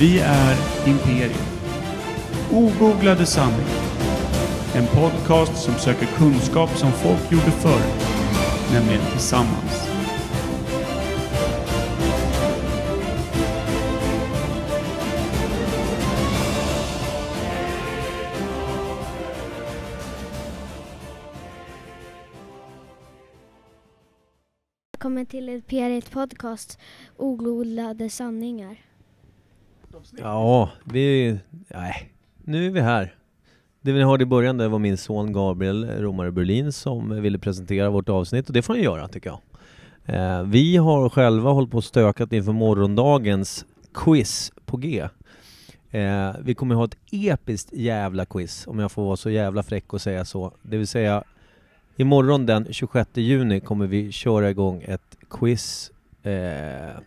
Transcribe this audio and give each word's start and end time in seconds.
Vi 0.00 0.18
är 0.18 0.56
Imperium. 0.86 1.46
Ogooglade 2.52 3.26
sanningar. 3.26 3.82
En 4.74 4.86
podcast 4.86 5.62
som 5.64 5.74
söker 5.74 6.06
kunskap 6.06 6.70
som 6.70 6.92
folk 6.92 7.32
gjorde 7.32 7.50
förr, 7.50 7.82
nämligen 8.72 9.10
tillsammans. 9.12 9.88
Välkommen 24.92 25.26
till 25.26 25.48
Imperiet 25.48 26.10
podcast, 26.10 26.78
Ogooglade 27.16 28.10
sanningar. 28.10 28.87
Ja, 30.18 30.70
vi... 30.84 31.38
Nej, 31.68 32.12
nu 32.44 32.66
är 32.66 32.70
vi 32.70 32.80
här. 32.80 33.14
Det 33.80 33.92
vi 33.92 34.02
hörde 34.02 34.22
i 34.22 34.26
början 34.26 34.56
det 34.56 34.68
var 34.68 34.78
min 34.78 34.96
son 34.96 35.32
Gabriel 35.32 35.84
eh, 35.84 35.88
Romare 35.88 36.32
Berlin 36.32 36.72
som 36.72 37.22
ville 37.22 37.38
presentera 37.38 37.90
vårt 37.90 38.08
avsnitt 38.08 38.46
och 38.46 38.52
det 38.52 38.62
får 38.62 38.74
han 38.74 38.82
göra 38.82 39.08
tycker 39.08 39.30
jag. 39.30 39.40
Eh, 40.14 40.42
vi 40.42 40.76
har 40.76 41.08
själva 41.08 41.50
hållit 41.50 41.70
på 41.70 41.76
och 41.76 41.84
stökat 41.84 42.32
inför 42.32 42.52
morgondagens 42.52 43.64
quiz 43.94 44.52
på 44.66 44.76
G. 44.76 45.08
Eh, 45.90 46.32
vi 46.42 46.54
kommer 46.54 46.74
ha 46.74 46.84
ett 46.84 46.96
episkt 47.10 47.72
jävla 47.72 48.26
quiz 48.26 48.66
om 48.66 48.78
jag 48.78 48.92
får 48.92 49.04
vara 49.04 49.16
så 49.16 49.30
jävla 49.30 49.62
fräck 49.62 49.92
och 49.92 50.00
säga 50.00 50.24
så. 50.24 50.52
Det 50.62 50.76
vill 50.76 50.86
säga 50.86 51.24
imorgon 51.96 52.46
den 52.46 52.66
26 52.70 53.10
juni 53.14 53.60
kommer 53.60 53.86
vi 53.86 54.12
köra 54.12 54.50
igång 54.50 54.82
ett 54.86 55.16
quiz 55.30 55.90
eh, 56.22 57.00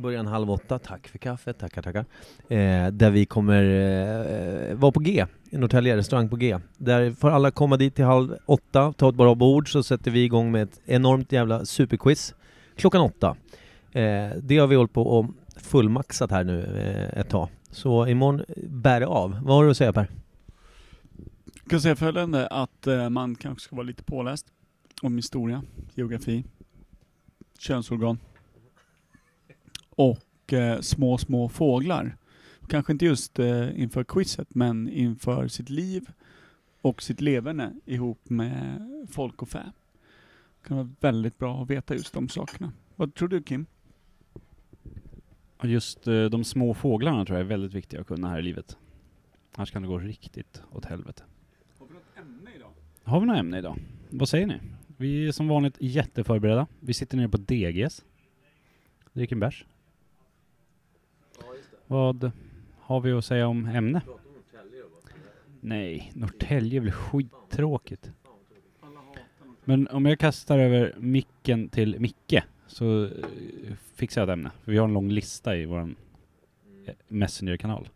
Början 0.00 0.26
halv 0.26 0.50
åtta, 0.50 0.78
tack 0.78 1.08
för 1.08 1.18
kaffet, 1.18 1.58
tackar 1.58 1.82
tackar. 1.82 2.04
Eh, 2.48 2.86
där 2.92 3.10
vi 3.10 3.26
kommer 3.26 3.64
eh, 3.64 4.74
vara 4.74 4.92
på 4.92 5.00
G, 5.00 5.26
i 5.50 5.58
Norrtälje, 5.58 5.96
restaurang 5.96 6.28
på 6.28 6.36
G. 6.36 6.58
Där 6.78 7.10
får 7.10 7.30
alla 7.30 7.50
komma 7.50 7.76
dit 7.76 7.94
till 7.94 8.04
halv 8.04 8.36
åtta, 8.46 8.92
ta 8.92 9.08
ett 9.08 9.14
bra 9.14 9.34
bord 9.34 9.72
så 9.72 9.82
sätter 9.82 10.10
vi 10.10 10.24
igång 10.24 10.52
med 10.52 10.62
ett 10.62 10.80
enormt 10.84 11.32
jävla 11.32 11.64
superquiz 11.64 12.34
klockan 12.76 13.00
åtta. 13.00 13.36
Eh, 13.92 14.30
det 14.42 14.58
har 14.58 14.66
vi 14.66 14.76
hållit 14.76 14.92
på 14.92 15.02
och 15.02 15.26
fullmaxat 15.56 16.30
här 16.30 16.44
nu 16.44 16.64
eh, 16.64 17.20
ett 17.20 17.28
tag. 17.28 17.48
Så 17.70 18.06
imorgon 18.06 18.44
bär 18.68 19.00
det 19.00 19.06
av. 19.06 19.38
Vad 19.42 19.56
har 19.56 19.64
du 19.64 19.70
att 19.70 19.76
säga 19.76 19.92
Per? 19.92 20.10
Jag 21.62 21.70
kan 21.70 21.80
säga 21.80 21.96
följande, 21.96 22.46
att 22.46 22.86
eh, 22.86 23.08
man 23.08 23.34
kanske 23.34 23.64
ska 23.64 23.76
vara 23.76 23.86
lite 23.86 24.02
påläst 24.02 24.46
om 25.02 25.16
historia, 25.16 25.62
geografi, 25.94 26.44
könsorgan 27.58 28.18
och 30.00 30.52
eh, 30.52 30.80
små, 30.80 31.18
små 31.18 31.48
fåglar. 31.48 32.16
Kanske 32.68 32.92
inte 32.92 33.04
just 33.04 33.38
eh, 33.38 33.80
inför 33.80 34.04
quizet, 34.04 34.54
men 34.54 34.88
inför 34.88 35.48
sitt 35.48 35.70
liv 35.70 36.10
och 36.80 37.02
sitt 37.02 37.20
leverne 37.20 37.72
ihop 37.84 38.30
med 38.30 38.88
folk 39.10 39.42
och 39.42 39.48
fä. 39.48 39.72
Det 40.62 40.68
kan 40.68 40.76
vara 40.76 40.90
väldigt 41.00 41.38
bra 41.38 41.62
att 41.62 41.70
veta 41.70 41.94
just 41.94 42.12
de 42.12 42.28
sakerna. 42.28 42.72
Vad 42.96 43.14
tror 43.14 43.28
du 43.28 43.42
Kim? 43.42 43.66
Just 45.62 46.06
eh, 46.06 46.24
de 46.24 46.44
små 46.44 46.74
fåglarna 46.74 47.24
tror 47.24 47.38
jag 47.38 47.44
är 47.44 47.48
väldigt 47.48 47.74
viktiga 47.74 48.00
att 48.00 48.06
kunna 48.06 48.28
här 48.28 48.38
i 48.38 48.42
livet. 48.42 48.76
Annars 49.54 49.70
kan 49.70 49.82
det 49.82 49.88
gå 49.88 49.98
riktigt 49.98 50.62
åt 50.72 50.84
helvete. 50.84 51.22
Har 51.78 51.86
vi 51.86 51.94
något 51.94 52.02
ämne 52.16 52.50
idag? 52.56 52.70
Har 53.02 53.20
vi 53.20 53.26
något 53.26 53.38
ämne 53.38 53.58
idag? 53.58 53.78
Vad 54.10 54.28
säger 54.28 54.46
ni? 54.46 54.60
Vi 54.96 55.28
är 55.28 55.32
som 55.32 55.48
vanligt 55.48 55.76
jätteförberedda. 55.80 56.66
Vi 56.80 56.94
sitter 56.94 57.16
nere 57.16 57.28
på 57.28 57.36
DGS. 57.36 58.04
Dricker 59.12 59.36
en 59.36 59.40
bärs. 59.40 59.64
Vad 61.90 62.30
har 62.80 63.00
vi 63.00 63.12
att 63.12 63.24
säga 63.24 63.48
om 63.48 63.66
ämne? 63.66 64.02
Nej, 65.60 66.12
Norrtälje 66.14 66.80
är 66.80 66.80
väl 66.80 66.92
skittråkigt. 66.92 68.10
Men 69.64 69.88
om 69.88 70.06
jag 70.06 70.18
kastar 70.18 70.58
över 70.58 70.94
micken 70.98 71.68
till 71.68 72.00
Micke 72.00 72.42
så 72.66 73.04
eh, 73.04 73.10
fixar 73.94 74.20
jag 74.20 74.28
ett 74.28 74.32
ämne. 74.32 74.50
För 74.64 74.72
vi 74.72 74.78
har 74.78 74.88
en 74.88 74.94
lång 74.94 75.10
lista 75.10 75.56
i 75.56 75.64
vår 75.64 75.78
eh, 75.78 76.94
Messenger-kanal. 77.08 77.88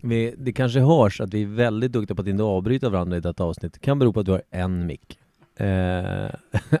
Vi, 0.00 0.34
det 0.38 0.52
kanske 0.52 0.80
hörs 0.80 1.20
att 1.20 1.34
vi 1.34 1.42
är 1.42 1.46
väldigt 1.46 1.92
duktiga 1.92 2.14
på 2.14 2.22
att 2.22 2.28
inte 2.28 2.42
avbryta 2.42 2.88
varandra 2.88 3.16
i 3.16 3.20
detta 3.20 3.44
avsnitt. 3.44 3.72
Det 3.72 3.80
kan 3.80 3.98
bero 3.98 4.12
på 4.12 4.20
att 4.20 4.26
du 4.26 4.32
har 4.32 4.42
en 4.50 4.86
mick. 4.86 5.18
Eh, 5.56 6.30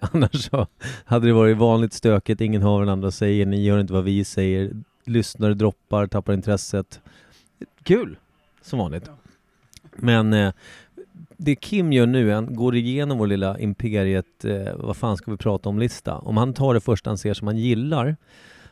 annars 0.00 0.50
så 0.50 0.66
hade 1.04 1.26
det 1.26 1.32
varit 1.32 1.56
vanligt 1.56 1.92
stökigt, 1.92 2.40
ingen 2.40 2.62
hör 2.62 2.70
vad 2.70 2.82
den 2.82 2.88
andra 2.88 3.10
säger, 3.10 3.46
ni 3.46 3.64
gör 3.64 3.80
inte 3.80 3.92
vad 3.92 4.04
vi 4.04 4.24
säger, 4.24 4.72
lyssnare 5.08 5.54
droppar, 5.54 6.06
tappar 6.06 6.32
intresset. 6.32 7.00
Kul! 7.82 8.18
Som 8.62 8.78
vanligt. 8.78 9.10
Men 9.96 10.32
eh, 10.32 10.52
det 11.36 11.56
Kim 11.56 11.92
gör 11.92 12.06
nu, 12.06 12.30
han 12.30 12.54
går 12.54 12.76
igenom 12.76 13.18
vår 13.18 13.26
lilla 13.26 13.58
imperiet, 13.58 14.44
eh, 14.44 14.74
vad 14.76 14.96
fan 14.96 15.16
ska 15.16 15.30
vi 15.30 15.36
prata 15.36 15.68
om-lista. 15.68 16.18
Om 16.18 16.36
han 16.36 16.54
tar 16.54 16.74
det 16.74 16.80
första 16.80 17.10
han 17.10 17.18
ser 17.18 17.34
som 17.34 17.46
han 17.46 17.56
gillar 17.56 18.16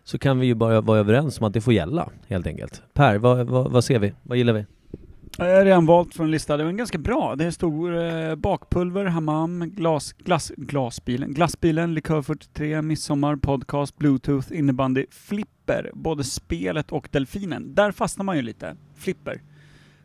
så 0.04 0.18
kan 0.18 0.38
vi 0.38 0.46
ju 0.46 0.54
bara 0.54 0.80
vara 0.80 0.98
överens 0.98 1.40
om 1.40 1.46
att 1.46 1.52
det 1.52 1.60
får 1.60 1.72
gälla, 1.72 2.10
helt 2.28 2.46
enkelt. 2.46 2.82
Per, 2.92 3.18
vad, 3.18 3.46
vad, 3.46 3.70
vad 3.70 3.84
ser 3.84 3.98
vi? 3.98 4.12
Vad 4.22 4.38
gillar 4.38 4.52
vi? 4.52 4.64
Jag 5.38 5.56
har 5.56 5.64
redan 5.64 5.86
valt 5.86 6.14
från 6.14 6.26
en 6.26 6.30
lista, 6.30 6.56
det 6.56 6.64
var 6.64 6.72
ganska 6.72 6.98
bra. 6.98 7.36
Det 7.36 7.52
stod 7.52 7.94
eh, 7.94 8.34
bakpulver, 8.34 9.04
hammam, 9.04 9.70
glas, 9.70 10.12
glass, 10.12 10.52
glasbilen, 10.56 11.34
glassbilen, 11.34 11.94
likör 11.94 12.22
43, 12.22 12.82
midsommar, 12.82 13.36
podcast, 13.36 13.98
bluetooth, 13.98 14.52
innebandy, 14.52 15.06
flipper, 15.10 15.90
både 15.94 16.24
spelet 16.24 16.92
och 16.92 17.08
delfinen. 17.12 17.74
Där 17.74 17.92
fastnar 17.92 18.24
man 18.24 18.36
ju 18.36 18.42
lite. 18.42 18.76
Flipper. 18.96 19.40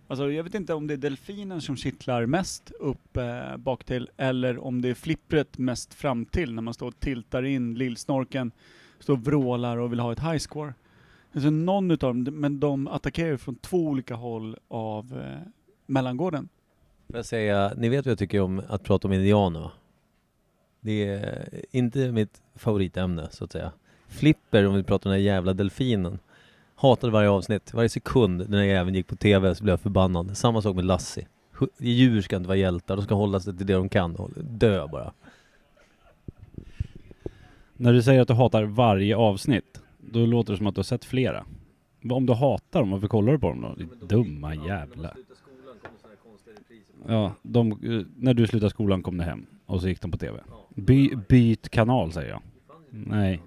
Alltså 0.08 0.32
jag 0.32 0.44
vet 0.44 0.56
inte 0.56 0.74
om 0.74 0.88
det 0.88 0.94
är 0.94 0.98
delfinen 0.98 1.62
som 1.62 1.76
kittlar 1.76 2.26
mest 2.26 2.72
upp 2.80 3.18
eh, 3.18 3.58
bak 3.58 3.84
till 3.84 4.10
eller 4.18 4.64
om 4.64 4.82
det 4.82 4.90
är 4.90 4.94
flippret 4.94 5.58
mest 5.58 5.94
fram 5.94 6.26
till 6.26 6.54
när 6.54 6.62
man 6.62 6.74
står 6.74 6.88
och 6.88 7.00
tiltar 7.00 7.44
in 7.44 7.76
lillsnorken, 7.76 8.52
står 9.00 9.14
och 9.14 9.26
vrålar 9.26 9.78
och 9.78 9.92
vill 9.92 10.00
ha 10.00 10.12
ett 10.12 10.20
high 10.20 10.38
score. 10.38 10.74
Alltså 11.34 11.50
någon 11.50 11.92
utav 11.92 12.16
dem, 12.16 12.40
men 12.40 12.60
de 12.60 12.88
attackerar 12.88 13.38
från 13.38 13.56
två 13.56 13.78
olika 13.78 14.16
håll 14.16 14.58
av 14.68 15.20
eh, 15.20 15.48
mellangården. 15.86 16.50
Får 17.08 17.16
jag 17.16 17.26
säga, 17.26 17.74
ni 17.78 17.90
vet 17.90 18.06
vad 18.06 18.12
jag 18.12 18.20
tycker 18.20 18.42
om 18.42 18.62
att 18.68 18.84
prata 18.84 19.08
om 19.08 19.14
indianer 19.14 19.60
va? 19.60 19.72
Det 20.82 21.08
är 21.08 21.50
inte 21.72 22.12
mitt 22.12 22.42
favoritämne 22.56 23.28
så 23.32 23.44
att 23.44 23.52
säga. 23.52 23.72
Flipper, 24.08 24.68
om 24.68 24.76
vi 24.76 24.84
pratar 24.84 25.10
om 25.10 25.12
den 25.12 25.22
här 25.22 25.28
jävla 25.34 25.54
delfinen. 25.54 26.20
Hatade 26.76 27.14
varje 27.14 27.30
avsnitt, 27.30 27.74
varje 27.74 27.90
sekund 27.90 28.40
den 28.40 28.54
här 28.54 28.64
jäveln 28.64 28.96
gick 28.96 29.08
på 29.08 29.16
TV 29.16 29.56
så 29.56 29.64
blev 29.64 29.74
jag 29.74 29.80
förbannad. 29.80 30.38
Samma 30.38 30.62
sak 30.62 30.76
med 30.76 30.86
Lassie. 30.86 31.28
Djur 31.78 32.22
ska 32.22 32.36
inte 32.36 32.48
vara 32.48 32.58
hjältar, 32.58 32.96
de 32.96 33.06
ska 33.06 33.16
hålla 33.16 33.40
sig 33.40 33.58
till 33.58 33.66
det 33.66 33.74
de 33.74 33.90
kan 33.90 34.34
dö 34.38 34.88
bara. 34.88 35.14
När 37.78 37.94
du 37.94 38.02
säger 38.04 38.22
att 38.22 38.28
du 38.28 38.34
hatar 38.34 38.64
varje 38.64 39.16
avsnitt, 39.16 39.82
då 40.00 40.26
låter 40.26 40.54
det 40.54 40.58
som 40.58 40.68
att 40.68 40.76
du 40.76 40.80
har 40.80 40.84
sett 40.84 41.06
flera. 41.06 41.46
Om 42.12 42.26
du 42.26 42.34
hatar 42.34 42.80
dem, 42.80 42.92
varför 42.92 43.08
kollar 43.08 43.32
du 43.34 43.40
på 43.40 43.50
dem 43.50 43.62
då? 43.62 43.76
Ditt 43.76 44.02
dumma 44.10 44.56
jävla. 44.56 45.16
Ja, 47.08 47.34
de, 47.42 47.72
eh, 47.72 48.06
när 48.18 48.34
du 48.34 48.48
slutade 48.48 48.70
skolan 48.70 49.04
kom 49.04 49.18
du 49.18 49.24
hem 49.24 49.46
och 49.66 49.82
så 49.82 49.88
gick 49.88 50.02
de 50.02 50.12
på 50.12 50.18
TV. 50.18 50.40
By, 50.76 51.16
byt 51.30 51.70
kanal 51.70 52.12
säger 52.12 52.30
jag. 52.30 52.42
Nej. 52.92 53.42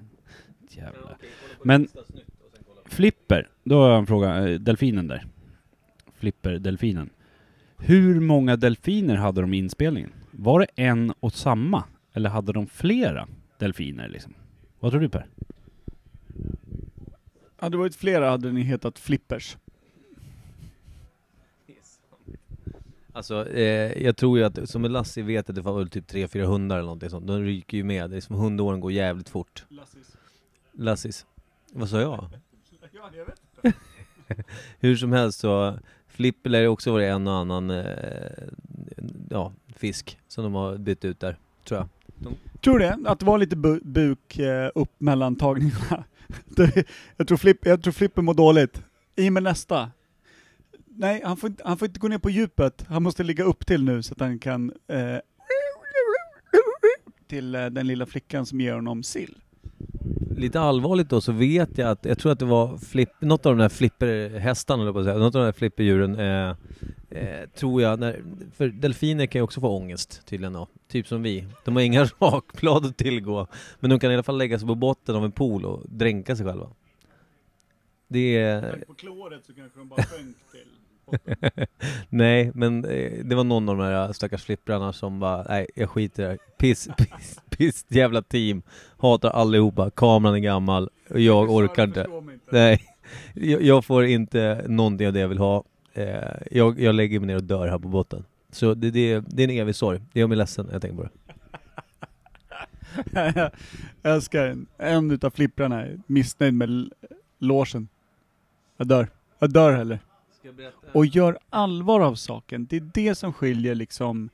Jävlar. 0.70 1.16
Men 1.64 1.88
Flipper, 2.84 3.48
då 3.64 3.80
har 3.80 3.88
jag 3.90 3.98
en 3.98 4.06
fråga. 4.06 4.48
eh, 4.48 4.60
Delfinen 4.60 5.06
där. 5.08 5.24
Flipper, 6.14 6.58
delfinen. 6.58 7.10
Hur 7.78 8.20
många 8.20 8.56
delfiner 8.56 9.16
hade 9.16 9.40
de 9.40 9.54
i 9.54 9.58
inspelningen? 9.58 10.12
Var 10.30 10.60
det 10.60 10.66
en 10.82 11.12
och 11.20 11.32
samma? 11.32 11.84
Eller 12.12 12.30
hade 12.30 12.52
de 12.52 12.66
flera 12.66 13.28
delfiner 13.58 14.08
liksom? 14.08 14.34
Vad 14.80 14.90
tror 14.92 15.00
du 15.00 15.08
Per? 15.08 15.26
Hade 17.62 17.76
det 17.76 17.78
varit 17.78 17.96
flera 17.96 18.30
hade 18.30 18.52
ni 18.52 18.62
hetat 18.62 18.98
flippers. 18.98 19.56
Alltså, 23.12 23.48
eh, 23.48 24.02
jag 24.02 24.16
tror 24.16 24.38
ju 24.38 24.44
att, 24.44 24.70
som 24.70 24.82
Lassie 24.82 25.22
vet 25.24 25.48
att 25.48 25.54
det 25.54 25.60
var 25.60 25.78
väl 25.78 25.88
typ 25.90 26.10
3-4 26.10 26.44
hundar 26.44 26.76
eller 26.76 26.84
någonting 26.84 27.10
sånt. 27.10 27.26
De 27.26 27.40
ryker 27.40 27.76
ju 27.76 27.84
med. 27.84 28.10
Det 28.10 28.16
är 28.16 28.20
som 28.20 28.36
hundåren 28.36 28.80
går 28.80 28.92
jävligt 28.92 29.28
fort. 29.28 29.64
Lassis. 30.72 31.26
Vad 31.72 31.88
sa 31.88 32.00
jag? 32.00 32.24
Ja, 32.92 33.10
jag 33.16 33.26
vet. 33.26 33.76
Hur 34.80 34.96
som 34.96 35.12
helst 35.12 35.40
så, 35.40 35.78
Flipper 36.06 36.50
lär 36.50 36.66
också 36.66 36.92
vara 36.92 37.06
en 37.06 37.26
och 37.26 37.34
annan 37.34 37.70
eh, 37.70 37.84
ja, 39.30 39.52
fisk 39.76 40.18
som 40.28 40.44
de 40.44 40.54
har 40.54 40.78
bytt 40.78 41.04
ut 41.04 41.20
där, 41.20 41.38
tror 41.64 41.80
jag. 41.80 41.88
Tror 42.60 42.78
det, 42.78 42.98
att 43.04 43.18
det 43.18 43.26
var 43.26 43.38
lite 43.38 43.56
bu 43.56 43.80
buk 43.82 44.38
eh, 44.38 44.70
upp 44.74 44.92
mellan 44.98 45.36
tagningarna. 45.36 46.04
Det- 46.46 46.86
jag, 47.16 47.28
tror 47.28 47.38
Flipp, 47.38 47.66
jag 47.66 47.82
tror 47.82 47.92
Flipper 47.92 48.22
mår 48.22 48.34
dåligt. 48.34 48.82
I 49.16 49.30
med 49.30 49.42
nästa. 49.42 49.90
Nej, 50.94 51.22
han 51.24 51.36
får, 51.36 51.50
inte, 51.50 51.62
han 51.66 51.78
får 51.78 51.86
inte 51.88 52.00
gå 52.00 52.08
ner 52.08 52.18
på 52.18 52.30
djupet. 52.30 52.84
Han 52.88 53.02
måste 53.02 53.22
ligga 53.22 53.44
upp 53.44 53.66
till 53.66 53.84
nu 53.84 54.02
så 54.02 54.12
att 54.14 54.20
han 54.20 54.38
kan 54.38 54.72
eh, 54.88 55.16
till 57.28 57.54
eh, 57.54 57.66
den 57.66 57.86
lilla 57.86 58.06
flickan 58.06 58.46
som 58.46 58.60
ger 58.60 58.74
honom 58.74 59.02
sill. 59.02 59.38
Lite 60.36 60.60
allvarligt 60.60 61.08
då 61.08 61.20
så 61.20 61.32
vet 61.32 61.78
jag 61.78 61.90
att, 61.90 62.04
jag 62.04 62.18
tror 62.18 62.32
att 62.32 62.38
det 62.38 62.44
var 62.44 62.78
flipp, 62.78 63.10
något 63.20 63.46
av 63.46 63.56
de 63.56 63.62
där 63.62 63.68
flipperhästarna, 63.68 64.82
eller 64.82 64.92
på 64.92 64.98
att 64.98 65.04
säga, 65.04 65.18
något 65.18 65.34
av 65.34 65.40
de 65.40 65.44
där 65.44 65.52
flipperdjuren, 65.52 66.18
eh, 66.18 66.56
eh, 67.10 67.48
tror 67.54 67.82
jag, 67.82 68.00
när, 68.00 68.22
för 68.54 68.68
delfiner 68.68 69.26
kan 69.26 69.38
ju 69.38 69.42
också 69.42 69.60
få 69.60 69.68
ångest 69.68 70.26
tydligen 70.26 70.52
då, 70.52 70.68
typ 70.88 71.06
som 71.06 71.22
vi. 71.22 71.46
De 71.64 71.76
har 71.76 71.82
inga 71.82 72.04
rakblad 72.18 72.86
att 72.86 72.96
tillgå, 72.96 73.46
men 73.80 73.90
de 73.90 73.98
kan 73.98 74.10
i 74.10 74.14
alla 74.14 74.22
fall 74.22 74.38
lägga 74.38 74.58
sig 74.58 74.68
på 74.68 74.74
botten 74.74 75.16
av 75.16 75.24
en 75.24 75.32
pool 75.32 75.64
och 75.64 75.82
dränka 75.88 76.36
sig 76.36 76.46
själva. 76.46 76.70
Det 78.08 78.36
är... 78.36 78.84
På 78.86 78.94
kloret 78.94 79.44
så 79.46 79.54
kanske 79.54 79.78
de 79.78 79.88
bara 79.88 80.02
sjönk 80.02 80.36
till. 80.52 80.68
Nej, 82.08 82.50
men 82.54 82.84
eh, 82.84 83.24
det 83.24 83.34
var 83.34 83.44
någon 83.44 83.68
av 83.68 83.76
de 83.76 83.82
här 83.82 84.12
stackars 84.12 84.44
flipprarna 84.44 84.92
som 84.92 85.20
bara, 85.20 85.46
nej 85.48 85.66
jag 85.74 85.90
skiter 85.90 86.22
i 86.22 86.26
det 86.26 86.30
här. 86.30 86.38
Piss, 86.58 86.88
piss, 86.98 87.40
piss, 87.56 87.84
jävla 87.88 88.22
team. 88.22 88.62
Hatar 88.98 89.30
allihopa, 89.30 89.90
kameran 89.90 90.34
är 90.34 90.38
gammal, 90.38 90.90
och 91.10 91.20
jag 91.20 91.50
orkar 91.50 91.84
inte. 91.84 92.06
Nej, 92.52 92.82
jag, 93.34 93.62
jag 93.62 93.84
får 93.84 94.04
inte 94.04 94.64
någonting 94.68 95.06
av 95.06 95.12
det 95.12 95.20
jag 95.20 95.28
vill 95.28 95.38
ha. 95.38 95.64
Eh, 95.94 96.06
jag, 96.50 96.80
jag 96.80 96.94
lägger 96.94 97.20
mig 97.20 97.26
ner 97.26 97.36
och 97.36 97.44
dör 97.44 97.68
här 97.68 97.78
på 97.78 97.88
botten. 97.88 98.24
Så 98.50 98.74
det, 98.74 98.90
det, 98.90 99.20
det 99.20 99.42
är 99.42 99.48
en 99.48 99.56
evig 99.56 99.74
sorg. 99.74 100.00
Det 100.12 100.20
gör 100.20 100.26
mig 100.26 100.36
ledsen 100.38 100.66
när 100.66 100.72
jag 100.72 100.82
tänker 100.82 100.96
på 100.96 101.02
det. 101.02 101.10
jag 103.34 103.50
älskar 104.14 104.46
en, 104.46 104.66
en 104.78 105.10
utav 105.10 105.30
flipprarna 105.30 105.82
är 105.82 105.98
missnöjd 106.06 106.54
med 106.54 106.68
l- 106.68 106.92
logen. 107.38 107.88
Jag 108.76 108.86
dör. 108.86 109.08
Jag 109.38 109.52
dör 109.52 109.72
heller. 109.72 109.98
Och 110.92 111.06
gör 111.06 111.38
allvar 111.50 112.00
av 112.00 112.14
saken. 112.14 112.66
Det 112.70 112.76
är 112.76 112.90
det 112.94 113.14
som 113.14 113.32
skiljer 113.32 113.74
liksom 113.74 114.30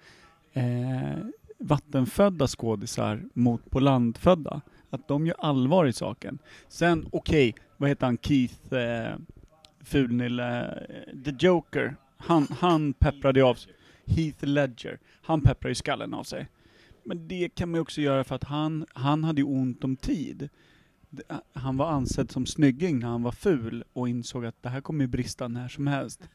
eh, 0.53 0.63
vattenfödda 1.59 2.47
skådisar 2.47 3.23
mot 3.35 3.71
på 3.71 3.81
landfödda. 3.81 4.61
Att 4.91 5.09
de 5.09 5.27
gör 5.27 5.37
allvar 5.39 5.87
i 5.87 5.93
saken. 5.93 6.39
Sen, 6.69 7.09
okej, 7.13 7.55
vad 7.77 7.89
heter 7.89 8.07
han, 8.07 8.19
Keith 8.19 8.75
eh, 8.75 9.17
Fulnille, 9.81 10.61
eh, 10.61 11.23
The 11.25 11.47
Joker. 11.47 11.97
Han, 12.17 12.47
han 12.61 12.93
pepprade 12.93 13.41
ju 13.41 13.47
av 13.47 13.55
sig. 13.55 13.73
Heath 14.07 14.45
Ledger. 14.45 14.99
Han 15.23 15.41
pepprade 15.41 15.71
ju 15.71 15.75
skallen 15.75 16.15
av 16.15 16.25
sig. 16.25 16.49
Men 17.05 17.29
det 17.29 17.49
kan 17.55 17.71
man 17.71 17.79
ju 17.79 17.83
också 17.83 18.01
göra 18.01 18.25
för 18.25 18.35
att 18.35 18.45
han, 18.45 18.87
han 18.93 19.25
hade 19.25 19.41
ju 19.41 19.47
ont 19.47 19.85
om 19.85 19.97
tid. 19.97 20.49
Eh, 21.29 21.37
han 21.53 21.77
var 21.77 21.91
ansedd 21.91 22.31
som 22.31 22.47
snygging 22.47 22.99
när 22.99 23.09
han 23.09 23.23
var 23.23 23.33
ful 23.33 23.85
och 23.93 24.09
insåg 24.09 24.47
att 24.47 24.63
det 24.63 24.69
här 24.69 24.81
kommer 24.81 25.05
ju 25.05 25.09
brista 25.09 25.49
när 25.49 25.69
som 25.69 25.87
helst. 25.87 26.29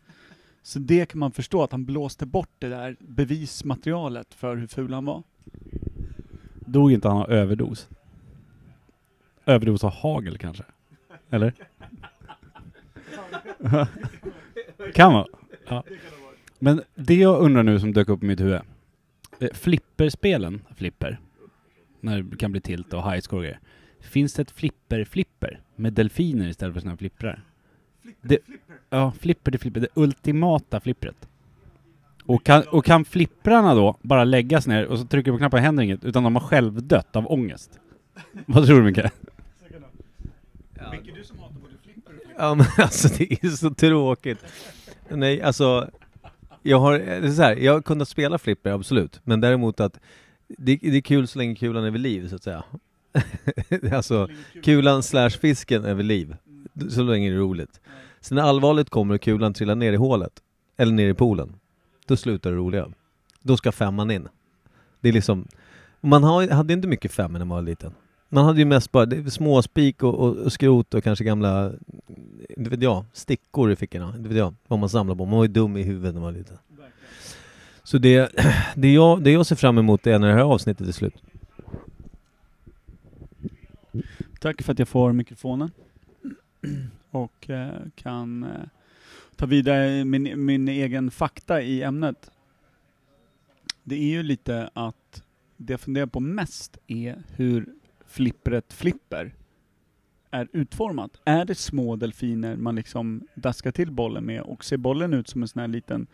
Så 0.63 0.79
det 0.79 1.05
kan 1.05 1.19
man 1.19 1.31
förstå, 1.31 1.63
att 1.63 1.71
han 1.71 1.85
blåste 1.85 2.25
bort 2.25 2.49
det 2.59 2.69
där 2.69 2.95
bevismaterialet 2.99 4.33
för 4.33 4.55
hur 4.55 4.67
ful 4.67 4.93
han 4.93 5.05
var. 5.05 5.23
Dog 6.59 6.91
inte 6.91 7.07
han 7.07 7.17
av 7.17 7.31
överdos? 7.31 7.89
Överdos 9.45 9.83
av 9.83 9.91
hagel 9.91 10.37
kanske? 10.37 10.63
Eller? 11.29 11.53
kan 14.93 15.13
vara. 15.13 15.27
Ja. 15.67 15.83
Men 16.59 16.81
det 16.95 17.15
jag 17.15 17.41
undrar 17.41 17.63
nu 17.63 17.79
som 17.79 17.93
dök 17.93 18.09
upp 18.09 18.23
i 18.23 18.25
mitt 18.25 18.39
huvud. 18.39 18.61
Eh, 19.39 19.49
Flipperspelen, 19.53 20.61
flipper, 20.75 21.19
när 21.99 22.21
det 22.21 22.37
kan 22.37 22.51
bli 22.51 22.61
tilt 22.61 22.93
och 22.93 23.11
highscore 23.11 23.37
och 23.37 23.43
grejer. 23.43 23.59
Finns 23.99 24.33
det 24.33 24.41
ett 24.41 24.51
flipper-flipper 24.51 25.61
med 25.75 25.93
delfiner 25.93 26.47
istället 26.47 26.73
för 26.73 26.81
såna 26.81 26.91
här 26.91 26.97
flipprar? 28.03 28.29
Det, 28.29 28.37
ja, 28.89 29.11
flipper 29.19 29.51
till 29.51 29.59
flipper. 29.59 29.79
Det 29.79 29.87
ultimata 29.93 30.79
flippret. 30.79 31.27
Och 32.25 32.43
kan, 32.43 32.63
och 32.63 32.85
kan 32.85 33.05
flipprarna 33.05 33.75
då 33.75 33.97
bara 34.01 34.23
läggas 34.23 34.67
ner 34.67 34.85
och 34.85 34.99
så 34.99 35.05
trycker 35.05 35.31
på 35.31 35.37
knappen 35.37 35.57
och 35.57 35.63
händer 35.63 35.83
inget, 35.83 36.03
utan 36.03 36.23
de 36.23 36.35
har 36.35 36.41
själv 36.41 36.83
dött 36.83 37.15
av 37.15 37.31
ångest? 37.31 37.79
Vad 38.45 38.65
tror 38.65 38.81
du 38.81 38.83
Micke? 38.83 38.97
Micke, 40.91 41.15
du 41.15 41.23
som 41.23 41.39
hatar 41.39 41.55
både 41.61 41.73
flipper 41.83 42.13
och 42.13 42.19
Ja 42.37 42.55
men 42.55 42.65
alltså 42.77 43.07
det 43.17 43.43
är 43.43 43.49
så 43.49 43.73
tråkigt. 43.73 44.45
Nej 45.09 45.41
alltså, 45.41 45.89
jag 46.61 46.79
har, 46.79 46.99
det 46.99 47.27
är 47.27 47.31
så 47.31 47.41
här, 47.41 47.55
jag 47.55 47.73
har 47.73 47.81
kunnat 47.81 48.09
spela 48.09 48.37
flipper 48.37 48.71
absolut, 48.71 49.21
men 49.23 49.41
däremot 49.41 49.79
att 49.79 49.99
det, 50.47 50.75
det 50.81 50.97
är 50.97 51.01
kul 51.01 51.27
så 51.27 51.37
länge 51.39 51.55
kulan 51.55 51.83
är 51.83 51.91
vid 51.91 52.01
liv 52.01 52.27
så 52.27 52.35
att 52.35 52.43
säga. 52.43 52.63
alltså, 53.91 54.29
kulan 54.63 55.03
slash 55.03 55.29
fisken 55.29 55.85
är 55.85 55.93
vid 55.93 56.05
liv. 56.05 56.35
Så 56.89 57.03
länge 57.03 57.29
det 57.29 57.35
är 57.35 57.39
roligt. 57.39 57.81
Sen 58.21 58.35
när 58.35 58.43
allvarligt 58.43 58.89
kommer 58.89 59.15
och 59.15 59.21
kulan 59.21 59.53
trillar 59.53 59.75
ner 59.75 59.93
i 59.93 59.95
hålet, 59.95 60.41
eller 60.77 60.93
ner 60.93 61.09
i 61.09 61.13
poolen, 61.13 61.55
då 62.05 62.15
slutar 62.15 62.51
det 62.51 62.57
roliga. 62.57 62.87
Då 63.41 63.57
ska 63.57 63.71
femman 63.71 64.11
in. 64.11 64.27
Det 65.01 65.09
är 65.09 65.13
liksom, 65.13 65.47
man 66.01 66.23
har, 66.23 66.47
hade 66.47 66.73
inte 66.73 66.87
mycket 66.87 67.11
femmor 67.11 67.39
när 67.39 67.45
man 67.45 67.55
var 67.55 67.61
liten. 67.61 67.93
Man 68.29 68.45
hade 68.45 68.59
ju 68.59 68.65
mest 68.65 68.91
bara 68.91 69.29
småspik 69.29 70.03
och, 70.03 70.15
och, 70.15 70.37
och 70.37 70.53
skrot 70.53 70.93
och 70.93 71.03
kanske 71.03 71.25
gamla, 71.25 71.71
inte 72.49 72.69
vet 72.69 72.81
jag, 72.81 73.05
stickor 73.13 73.71
i 73.71 73.75
fickorna. 73.75 74.13
Inte 74.17 74.29
vet 74.29 74.37
jag 74.37 74.53
vad 74.67 74.79
man 74.79 74.89
samlar 74.89 75.15
på. 75.15 75.25
Man 75.25 75.37
var 75.37 75.43
ju 75.43 75.51
dum 75.51 75.77
i 75.77 75.83
huvudet 75.83 76.13
när 76.13 76.21
man 76.21 76.33
var 76.33 76.39
liten. 76.39 76.57
Så 77.83 77.97
det, 77.97 78.31
det, 78.75 78.93
jag, 78.93 79.23
det 79.23 79.31
jag 79.31 79.45
ser 79.45 79.55
fram 79.55 79.77
emot 79.77 80.07
är 80.07 80.19
när 80.19 80.27
det 80.27 80.33
här 80.33 80.41
avsnittet 80.41 80.87
är 80.87 80.91
slut. 80.91 81.23
Tack 84.39 84.61
för 84.61 84.71
att 84.71 84.79
jag 84.79 84.87
får 84.87 85.13
mikrofonen. 85.13 85.71
Och 87.11 87.49
eh, 87.49 87.81
kan 87.95 88.43
eh, 88.43 88.65
ta 89.35 89.45
vidare 89.45 90.05
min, 90.05 90.45
min 90.45 90.67
egen 90.67 91.11
fakta 91.11 91.61
i 91.61 91.83
ämnet. 91.83 92.31
Det 93.83 93.95
är 93.95 94.09
ju 94.09 94.23
lite 94.23 94.69
att 94.73 95.23
det 95.57 95.73
jag 95.73 95.81
funderar 95.81 96.05
på 96.05 96.19
mest 96.19 96.77
är 96.87 97.23
hur 97.35 97.65
flippret 98.07 98.73
flipper 98.73 99.35
är 100.31 100.47
utformat. 100.53 101.21
Är 101.25 101.45
det 101.45 101.55
små 101.55 101.95
delfiner 101.95 102.55
man 102.55 102.75
liksom 102.75 103.27
daskar 103.35 103.71
till 103.71 103.91
bollen 103.91 104.25
med 104.25 104.41
och 104.41 104.65
ser 104.65 104.77
bollen 104.77 105.13
ut 105.13 105.27
som 105.27 105.41
en 105.41 105.47
sån 105.47 105.59
här 105.59 105.67
liten 105.67 106.07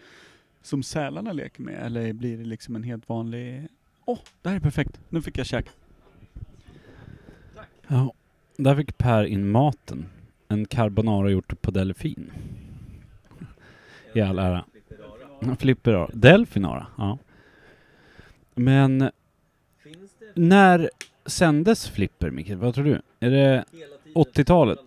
som 0.62 0.84
sälarna 0.84 1.34
leker 1.34 1.62
med 1.62 1.86
eller 1.86 2.14
blir 2.14 2.38
det 2.38 2.44
liksom 2.44 2.76
en 2.76 2.84
helt 2.84 3.10
vanlig 3.10 3.68
Åh, 4.06 4.20
det 4.42 4.50
här 4.50 4.56
är 4.56 4.60
perfekt. 4.60 5.00
Nu 5.10 5.22
fick 5.22 5.38
jag 5.38 5.46
käk. 5.46 5.70
Ja, 7.88 8.14
där 8.58 8.76
fick 8.76 8.98
Per 8.98 9.24
in 9.24 9.52
maten. 9.52 10.06
En 10.52 10.66
carbonara 10.66 11.30
gjort 11.30 11.62
på 11.62 11.72
delfin. 11.72 12.32
I 14.14 14.22
all 14.22 14.40
ära. 14.40 14.66
Flipperara. 15.60 16.10
Delfinara, 16.14 16.88
ja. 16.98 17.18
Men 18.56 19.12
när 20.34 20.90
sändes 21.26 21.90
Flipper, 21.90 22.30
Micke? 22.30 22.50
Vad 22.50 22.76
tror 22.76 22.86
du? 22.86 23.02
Är 23.20 23.32
det 23.32 23.66
80-talet? 24.16 24.80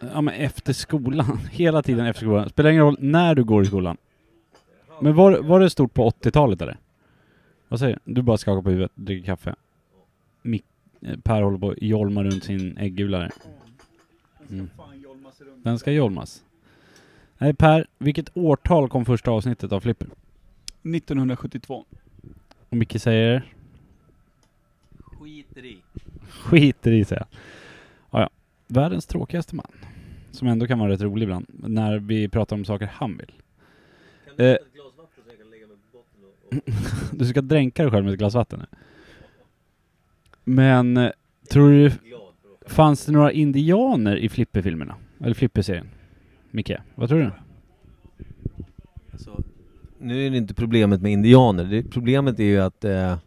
Ja 0.00 0.20
men 0.20 0.34
efter 0.34 0.72
skolan. 0.72 1.38
Hela 1.50 1.82
tiden 1.82 2.06
efter 2.06 2.20
skolan. 2.22 2.48
Spelar 2.48 2.70
ingen 2.70 2.82
roll 2.82 2.96
när 3.00 3.34
du 3.34 3.44
går 3.44 3.62
i 3.62 3.66
skolan. 3.66 3.96
Men 5.00 5.14
var, 5.14 5.38
var 5.38 5.60
det 5.60 5.70
stort 5.70 5.94
på 5.94 6.10
80-talet 6.10 6.62
eller? 6.62 6.78
Vad 7.68 7.80
säger 7.80 7.98
du? 8.04 8.14
Du 8.14 8.22
bara 8.22 8.38
skakar 8.38 8.62
på 8.62 8.70
huvudet, 8.70 8.92
dricker 8.94 9.26
kaffe. 9.26 9.54
Mick, 10.42 10.64
eh, 11.00 11.18
Per 11.18 11.42
håller 11.42 11.58
på 11.58 11.70
att 11.70 11.82
jolma 11.82 12.24
runt 12.24 12.44
sin 12.44 12.78
äggula 12.78 13.18
där. 13.18 13.32
Mm. 14.50 14.70
Den 15.62 15.78
ska 15.78 15.92
jolmas. 15.92 16.44
Nej 17.38 17.54
Per, 17.54 17.86
vilket 17.98 18.36
årtal 18.36 18.88
kom 18.88 19.04
första 19.04 19.30
avsnittet 19.30 19.72
av 19.72 19.80
Flipper? 19.80 20.08
1972. 20.96 21.84
Och 22.68 22.76
Micke 22.76 23.00
säger? 23.00 23.54
Skiter 24.98 25.64
i. 25.64 25.78
Skiter 26.30 26.92
i 26.92 27.04
säger 27.04 27.22
jag. 27.30 27.38
Ja, 28.10 28.20
ja. 28.20 28.30
Världens 28.66 29.06
tråkigaste 29.06 29.54
man. 29.56 29.72
Som 30.30 30.48
ändå 30.48 30.66
kan 30.66 30.78
vara 30.78 30.90
rätt 30.90 31.00
rolig 31.00 31.24
ibland. 31.24 31.46
När 31.48 31.98
vi 31.98 32.28
pratar 32.28 32.56
om 32.56 32.64
saker 32.64 32.86
han 32.92 33.16
vill. 33.16 33.32
Kan 34.36 34.46
Eh. 34.46 34.52
ett 34.52 34.72
glas 34.74 34.92
vatten 34.96 35.22
så 35.24 35.30
jag 35.30 35.38
kan 35.38 35.50
lägga 35.50 35.66
mig 35.66 35.76
på 35.92 35.98
botten 35.98 36.24
och... 37.10 37.18
Du 37.18 37.26
ska 37.26 37.40
dränka 37.40 37.82
dig 37.82 37.92
själv 37.92 38.04
med 38.04 38.12
ett 38.12 38.18
glas 38.18 38.34
vatten. 38.34 38.58
nu. 38.58 38.78
Men, 40.44 40.96
eh, 40.96 41.10
tror 41.50 41.70
du, 41.70 41.92
fanns 42.66 43.06
det 43.06 43.12
några 43.12 43.32
indianer 43.32 44.16
i 44.16 44.28
Flipper-filmerna? 44.28 44.96
Eller 45.20 45.34
Flipper-serien? 45.34 45.88
Micke, 46.50 46.72
vad 46.94 47.08
tror 47.08 47.18
du? 47.18 47.30
Alltså, 49.12 49.42
nu 49.98 50.26
är 50.26 50.30
det 50.30 50.36
inte 50.36 50.54
problemet 50.54 51.02
med 51.02 51.12
indianer. 51.12 51.64
Det, 51.64 51.82
problemet 51.82 52.38
är 52.38 52.44
ju 52.44 52.58
att 52.58 52.84
eh, 52.84 53.18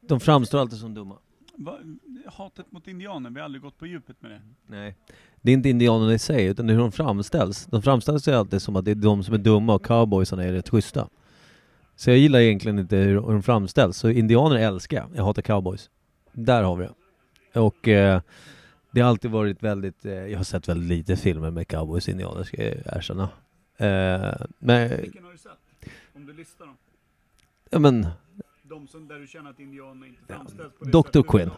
de 0.00 0.20
framstår 0.20 0.58
alltid 0.58 0.78
som 0.78 0.94
dumma. 0.94 1.16
Va, 1.56 1.78
hatet 2.26 2.72
mot 2.72 2.88
indianer, 2.88 3.30
vi 3.30 3.40
har 3.40 3.44
aldrig 3.44 3.62
gått 3.62 3.78
på 3.78 3.86
djupet 3.86 4.22
med 4.22 4.30
det. 4.30 4.40
Nej. 4.66 4.96
Det 5.42 5.50
är 5.50 5.54
inte 5.54 5.68
indianerna 5.68 6.14
i 6.14 6.18
sig, 6.18 6.46
utan 6.46 6.68
hur 6.68 6.78
de 6.78 6.92
framställs. 6.92 7.66
De 7.66 7.82
framställs 7.82 8.28
ju 8.28 8.32
alltid 8.32 8.62
som 8.62 8.76
att 8.76 8.84
det 8.84 8.90
är 8.90 8.94
de 8.94 9.24
som 9.24 9.34
är 9.34 9.38
dumma 9.38 9.74
och 9.74 9.86
cowboysarna 9.86 10.44
är 10.44 10.52
rätt 10.52 10.68
schyssta. 10.68 11.08
Så 11.96 12.10
jag 12.10 12.18
gillar 12.18 12.40
egentligen 12.40 12.78
inte 12.78 12.96
hur 12.96 13.14
hur 13.14 13.32
de 13.32 13.42
framställs. 13.42 13.96
Så 13.96 14.10
indianer 14.10 14.56
älskar 14.56 14.96
jag. 14.96 15.06
Jag 15.14 15.24
hatar 15.24 15.42
cowboys. 15.42 15.90
Där 16.32 16.62
har 16.62 16.76
vi 16.76 16.86
det. 17.52 17.60
Och 17.60 17.88
eh, 17.88 18.20
det 18.94 19.00
har 19.00 19.08
alltid 19.08 19.30
varit 19.30 19.62
väldigt, 19.62 20.04
eh, 20.04 20.12
jag 20.12 20.38
har 20.38 20.44
sett 20.44 20.68
väldigt 20.68 20.88
lite 20.88 21.16
filmer 21.16 21.50
med 21.50 21.68
cowboys 21.68 22.08
och 22.08 22.12
indianer 22.12 22.44
ska 22.44 22.62
jag 22.62 22.96
erkänna. 22.96 23.22
Eh, 23.76 24.34
men, 24.58 25.00
Vilken 25.00 25.24
har 25.24 25.32
du 25.32 25.38
sett? 25.38 25.52
Om 26.12 26.26
du 26.26 26.32
listar 26.32 26.66
dem. 26.66 26.76
ja 27.70 27.78
men, 27.78 28.06
De 28.62 28.88
som, 28.88 29.08
där 29.08 29.18
du 29.18 29.26
känner 29.26 29.50
att 29.50 29.60
indianerna 29.60 30.06
inte 30.06 30.20
framställs 30.26 30.72
på 30.78 30.84
det 30.84 30.90
Dr. 30.90 31.22
Quinn. 31.22 31.50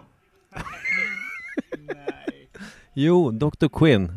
Nej. 1.78 2.49
Jo, 2.95 3.31
Dr. 3.31 3.69
Quinn. 3.69 4.12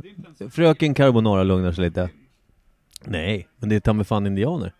Fröken 0.51 0.93
Carbonara 0.93 1.43
lugnar 1.43 1.71
sig 1.71 1.83
lite. 1.83 2.09
Nej, 3.05 3.47
men 3.57 3.69
det 3.69 3.75
är 3.75 3.79
ta 3.79 4.03
fan 4.03 4.27
indianer. 4.27 4.73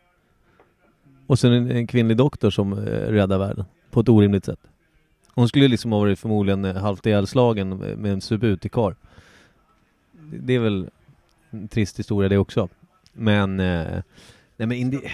Och 1.28 1.40
sen 1.40 1.54
en, 1.54 1.72
en 1.72 1.88
kvinnlig 1.88 2.18
doktor 2.18 2.50
som 2.50 2.74
eh, 2.74 2.78
räddar 3.12 3.38
världen. 3.38 3.66
På 3.92 4.00
ett 4.00 4.10
orimligt 4.10 4.46
sätt. 4.46 4.60
Hon 5.40 5.48
skulle 5.48 5.68
liksom 5.68 5.92
ha 5.92 6.00
varit 6.00 6.20
förmodligen 6.20 6.66
eh, 6.66 6.76
halvt 6.76 7.06
ihjälslagen 7.06 7.78
med 7.78 8.14
en 8.14 8.22
subut 8.22 8.66
i 8.66 8.70
kar. 8.70 8.96
Det, 10.34 10.54
är 10.54 10.60
väl 10.60 10.90
en 11.50 11.68
trist 11.68 12.00
historia 12.00 12.30
det 12.30 12.38
också. 12.38 12.70
Men... 13.14 13.60
Eh, 13.60 14.02
nej 14.58 14.68
men 14.68 14.72
indi- 14.72 15.10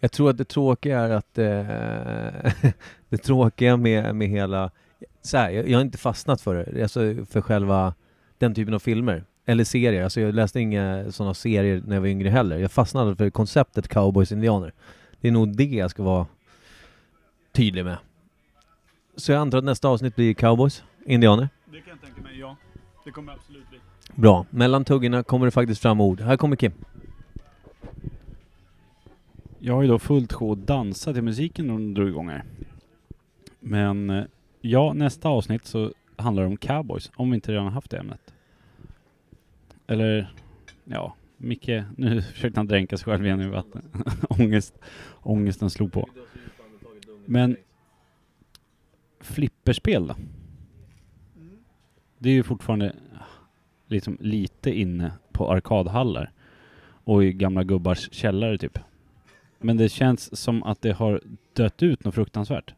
jag 0.00 0.12
tror 0.12 0.30
att 0.30 0.38
det 0.38 0.44
tråkiga 0.44 1.00
är 1.00 1.10
att 1.10 1.38
eh, 1.38 2.72
det 3.08 3.18
tråkiga 3.18 3.76
med, 3.76 4.14
med 4.14 4.28
hela 4.28 4.70
så 5.22 5.36
här, 5.36 5.50
jag, 5.50 5.68
jag 5.68 5.78
har 5.78 5.82
inte 5.82 5.98
fastnat 5.98 6.40
för 6.40 6.54
det, 6.54 6.82
alltså 6.82 7.00
för 7.30 7.40
själva 7.40 7.94
den 8.38 8.54
typen 8.54 8.74
av 8.74 8.78
filmer 8.78 9.24
eller 9.46 9.64
serier. 9.64 10.04
Alltså 10.04 10.20
jag 10.20 10.34
läste 10.34 10.60
inga 10.60 11.12
sådana 11.12 11.34
serier 11.34 11.82
när 11.86 11.96
jag 11.96 12.00
var 12.00 12.08
yngre 12.08 12.28
heller. 12.28 12.58
Jag 12.58 12.72
fastnade 12.72 13.16
för 13.16 13.30
konceptet 13.30 13.88
cowboys 13.88 14.32
indianer. 14.32 14.72
Det 15.20 15.28
är 15.28 15.32
nog 15.32 15.56
det 15.56 15.64
jag 15.64 15.90
ska 15.90 16.02
vara 16.02 16.26
tydlig 17.52 17.84
med. 17.84 17.96
Så 19.20 19.32
jag 19.32 19.40
antar 19.40 19.58
att 19.58 19.64
nästa 19.64 19.88
avsnitt 19.88 20.16
blir 20.16 20.34
cowboys, 20.34 20.84
indianer. 21.06 21.48
Det 21.64 21.80
kan 21.80 21.90
jag 21.90 22.00
tänka 22.00 22.22
mig, 22.22 22.38
ja. 22.38 22.56
Det 23.04 23.10
kommer 23.10 23.32
absolut 23.32 23.70
bli. 23.70 23.78
Bra. 24.14 24.46
Mellan 24.50 24.84
tuggorna 24.84 25.22
kommer 25.22 25.46
det 25.46 25.50
faktiskt 25.50 25.82
fram 25.82 26.00
ord. 26.00 26.20
Här 26.20 26.36
kommer 26.36 26.56
Kim. 26.56 26.72
Jag 29.58 29.74
har 29.74 29.82
ju 29.82 29.88
då 29.88 29.98
fullt 29.98 30.32
sjå 30.32 30.52
att 30.52 30.66
dansa 30.66 31.12
till 31.12 31.22
musiken 31.22 31.66
när 31.66 31.72
de 31.72 31.94
drog 31.94 32.08
igång 32.08 32.28
här. 32.28 32.44
Men 33.60 34.10
eh, 34.10 34.24
ja, 34.60 34.92
nästa 34.92 35.28
avsnitt 35.28 35.66
så 35.66 35.92
handlar 36.16 36.42
det 36.42 36.48
om 36.48 36.56
cowboys, 36.56 37.10
om 37.16 37.30
vi 37.30 37.34
inte 37.34 37.52
redan 37.52 37.64
har 37.64 37.72
haft 37.72 37.90
det 37.90 37.98
ämnet. 37.98 38.34
Eller, 39.86 40.34
ja, 40.84 41.14
Micke, 41.36 41.70
nu 41.96 42.22
försökte 42.32 42.60
han 42.60 42.66
dränka 42.66 42.96
sig 42.96 43.04
själv 43.04 43.26
igen 43.26 43.40
i 43.40 43.48
vatten. 43.48 43.82
Ångest, 44.28 44.78
ångesten 45.22 45.70
slog 45.70 45.92
på. 45.92 46.08
Men 47.26 47.56
flipperspel 49.20 50.06
då? 50.06 50.14
Det 52.18 52.30
är 52.30 52.34
ju 52.34 52.42
fortfarande 52.42 52.92
liksom 53.86 54.16
lite 54.20 54.70
inne 54.78 55.12
på 55.32 55.52
arkadhallar 55.52 56.32
och 57.04 57.24
i 57.24 57.32
gamla 57.32 57.64
gubbars 57.64 58.08
källare 58.12 58.58
typ. 58.58 58.78
Men 59.58 59.76
det 59.76 59.88
känns 59.88 60.36
som 60.40 60.62
att 60.62 60.82
det 60.82 60.92
har 60.92 61.20
dött 61.52 61.82
ut 61.82 62.04
något 62.04 62.14
fruktansvärt. 62.14 62.74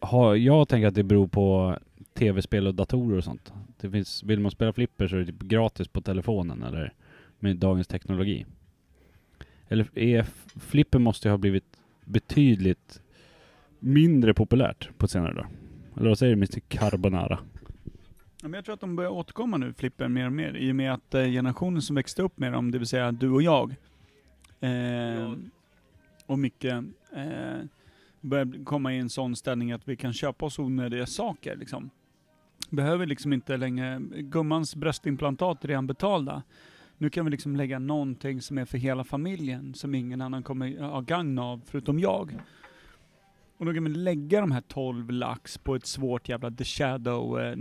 Har, 0.00 0.34
jag 0.34 0.68
tänker 0.68 0.88
att 0.88 0.94
det 0.94 1.02
beror 1.02 1.26
på 1.26 1.78
tv-spel 2.14 2.66
och 2.66 2.74
datorer 2.74 3.16
och 3.16 3.24
sånt. 3.24 3.52
Det 3.80 3.90
finns, 3.90 4.22
vill 4.22 4.40
man 4.40 4.50
spela 4.50 4.72
flipper 4.72 5.08
så 5.08 5.16
är 5.16 5.20
det 5.20 5.26
typ 5.26 5.42
gratis 5.42 5.88
på 5.88 6.00
telefonen 6.00 6.62
eller 6.62 6.92
med 7.38 7.56
dagens 7.56 7.86
teknologi. 7.86 8.46
Eller 9.68 9.98
är 9.98 10.26
flipper 10.60 10.98
måste 10.98 11.28
ju 11.28 11.32
ha 11.32 11.38
blivit 11.38 11.80
betydligt 12.04 13.02
mindre 13.86 14.34
populärt 14.34 14.98
på 14.98 15.08
senare 15.08 15.34
dagar. 15.34 15.48
Eller 15.96 16.08
vad 16.08 16.18
säger 16.18 16.32
du 16.32 16.38
Mr 16.38 16.60
Carbonara? 16.68 17.38
Ja, 18.42 18.48
men 18.48 18.52
jag 18.52 18.64
tror 18.64 18.74
att 18.74 18.80
de 18.80 18.96
börjar 18.96 19.10
återkomma 19.10 19.56
nu, 19.56 19.72
flipper, 19.72 20.08
mer 20.08 20.26
och 20.26 20.32
mer. 20.32 20.56
I 20.56 20.72
och 20.72 20.76
med 20.76 20.92
att 20.92 21.14
eh, 21.14 21.24
generationen 21.24 21.82
som 21.82 21.96
växte 21.96 22.22
upp 22.22 22.38
med 22.38 22.52
dem, 22.52 22.70
det 22.70 22.78
vill 22.78 22.86
säga 22.86 23.12
du 23.12 23.30
och 23.30 23.42
jag, 23.42 23.74
eh, 24.60 25.32
och 26.26 26.38
Micke, 26.38 26.64
eh, 26.64 26.82
börjar 28.20 28.64
komma 28.64 28.94
i 28.94 28.98
en 28.98 29.08
sån 29.10 29.36
ställning 29.36 29.72
att 29.72 29.88
vi 29.88 29.96
kan 29.96 30.12
köpa 30.12 30.46
oss 30.46 30.58
onödiga 30.58 31.06
saker. 31.06 31.56
Liksom. 31.56 31.90
Behöver 32.70 33.06
liksom 33.06 33.32
inte 33.32 33.56
längre, 33.56 34.00
gummans 34.10 34.76
bröstimplantat 34.76 35.64
är 35.64 35.68
redan 35.68 35.86
betalda. 35.86 36.42
Nu 36.98 37.10
kan 37.10 37.24
vi 37.24 37.30
liksom 37.30 37.56
lägga 37.56 37.78
någonting 37.78 38.40
som 38.40 38.58
är 38.58 38.64
för 38.64 38.78
hela 38.78 39.04
familjen, 39.04 39.74
som 39.74 39.94
ingen 39.94 40.20
annan 40.20 40.42
kommer 40.42 40.80
ha 40.80 41.00
gagn 41.00 41.38
av, 41.38 41.60
förutom 41.66 41.98
jag. 41.98 42.40
Och 43.58 43.66
då 43.66 43.74
kan 43.74 43.84
vi 43.84 43.90
lägga 43.90 44.40
de 44.40 44.52
här 44.52 44.60
12 44.60 45.10
lax 45.10 45.58
på 45.58 45.74
ett 45.74 45.86
svårt 45.86 46.28
jävla 46.28 46.50
The 46.50 46.64
Shadow 46.64 47.40
eh, 47.40 47.54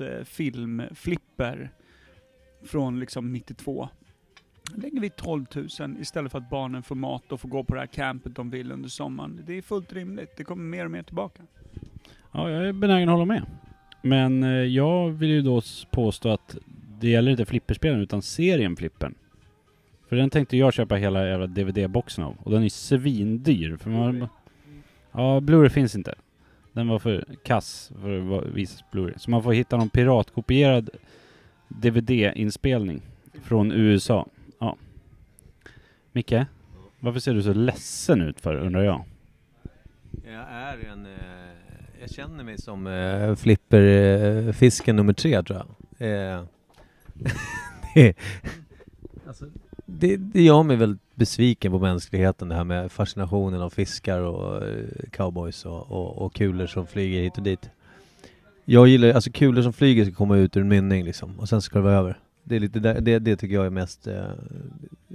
eh, 0.00 0.24
filmflipper 0.24 1.70
från 2.64 3.00
liksom 3.00 3.32
92. 3.32 3.88
Lägger 4.74 5.00
vi 5.00 5.10
12 5.10 5.44
000 5.54 5.66
istället 6.00 6.32
för 6.32 6.38
att 6.38 6.50
barnen 6.50 6.82
får 6.82 6.94
mat 6.94 7.32
och 7.32 7.40
får 7.40 7.48
gå 7.48 7.64
på 7.64 7.74
det 7.74 7.80
här 7.80 7.86
campet 7.86 8.36
de 8.36 8.50
vill 8.50 8.72
under 8.72 8.88
sommaren. 8.88 9.42
Det 9.46 9.58
är 9.58 9.62
fullt 9.62 9.92
rimligt. 9.92 10.36
Det 10.36 10.44
kommer 10.44 10.64
mer 10.64 10.84
och 10.84 10.90
mer 10.90 11.02
tillbaka. 11.02 11.42
Ja, 12.32 12.50
jag 12.50 12.68
är 12.68 12.72
benägen 12.72 13.08
att 13.08 13.12
hålla 13.12 13.24
med. 13.24 13.42
Men 14.02 14.42
eh, 14.42 14.50
jag 14.50 15.10
vill 15.10 15.30
ju 15.30 15.42
då 15.42 15.62
påstå 15.90 16.28
att 16.28 16.56
det 17.00 17.08
gäller 17.08 17.30
inte 17.30 17.44
flipperspelen 17.44 18.00
utan 18.00 18.22
serien 18.22 18.76
Flippern. 18.76 19.14
För 20.08 20.16
den 20.16 20.30
tänkte 20.30 20.56
jag 20.56 20.72
köpa 20.72 20.94
hela 20.94 21.26
jävla 21.26 21.46
DVD-boxen 21.46 22.24
av. 22.24 22.36
Och 22.38 22.50
den 22.50 22.62
är 22.62 22.68
svindyr. 22.68 23.76
För 23.76 23.90
man, 23.90 24.28
ja, 25.12 25.40
Blu-ray 25.40 25.68
finns 25.68 25.94
inte. 25.94 26.14
Den 26.72 26.88
var 26.88 26.98
för 26.98 27.24
kass 27.44 27.92
för 28.02 28.38
att 28.38 28.46
visas 28.46 28.82
på 28.82 28.98
Blu-ray. 28.98 29.18
Så 29.18 29.30
man 29.30 29.42
får 29.42 29.52
hitta 29.52 29.76
någon 29.76 29.90
piratkopierad 29.90 30.90
DVD-inspelning 31.68 33.02
från 33.42 33.72
USA. 33.72 34.26
Ja. 34.58 34.76
Micke? 36.12 36.34
Varför 37.00 37.20
ser 37.20 37.34
du 37.34 37.42
så 37.42 37.52
ledsen 37.52 38.20
ut 38.20 38.40
för, 38.40 38.54
undrar 38.54 38.82
jag? 38.82 39.04
Jag 40.24 40.44
är 40.50 40.78
en... 40.92 41.06
Eh, 41.06 41.12
jag 42.00 42.10
känner 42.10 42.44
mig 42.44 42.58
som 42.58 42.86
eh, 42.86 43.34
flipperfisken 43.34 44.94
eh, 44.94 44.96
nummer 44.96 45.12
tre 45.12 45.42
tror 45.42 45.58
jag. 45.58 46.08
Eh, 46.08 46.44
det, 47.94 48.14
alltså, 49.26 49.44
det, 49.86 50.16
det 50.16 50.42
gör 50.42 50.62
mig 50.62 50.76
väldigt 50.76 51.09
besviken 51.20 51.72
på 51.72 51.78
mänskligheten 51.78 52.48
det 52.48 52.54
här 52.54 52.64
med 52.64 52.92
fascinationen 52.92 53.60
av 53.60 53.70
fiskar 53.70 54.20
och 54.20 54.66
eh, 54.66 54.84
cowboys 55.12 55.64
och, 55.64 55.90
och, 55.90 56.18
och 56.18 56.34
kulor 56.34 56.66
som 56.66 56.86
flyger 56.86 57.22
hit 57.22 57.36
och 57.36 57.42
dit. 57.42 57.70
Jag 58.64 58.88
gillar, 58.88 59.12
alltså 59.12 59.30
kulor 59.30 59.62
som 59.62 59.72
flyger 59.72 60.04
ska 60.04 60.14
komma 60.14 60.36
ut 60.36 60.56
ur 60.56 60.60
en 60.60 60.68
mynning 60.68 61.04
liksom 61.04 61.40
och 61.40 61.48
sen 61.48 61.62
ska 61.62 61.78
det 61.78 61.84
vara 61.84 61.94
över. 61.94 62.18
Det 62.44 62.56
är 62.56 62.60
lite 62.60 62.80
där, 62.80 63.00
det, 63.00 63.18
det 63.18 63.36
tycker 63.36 63.54
jag 63.54 63.66
är 63.66 63.70
mest, 63.70 64.06
eh, 64.06 64.24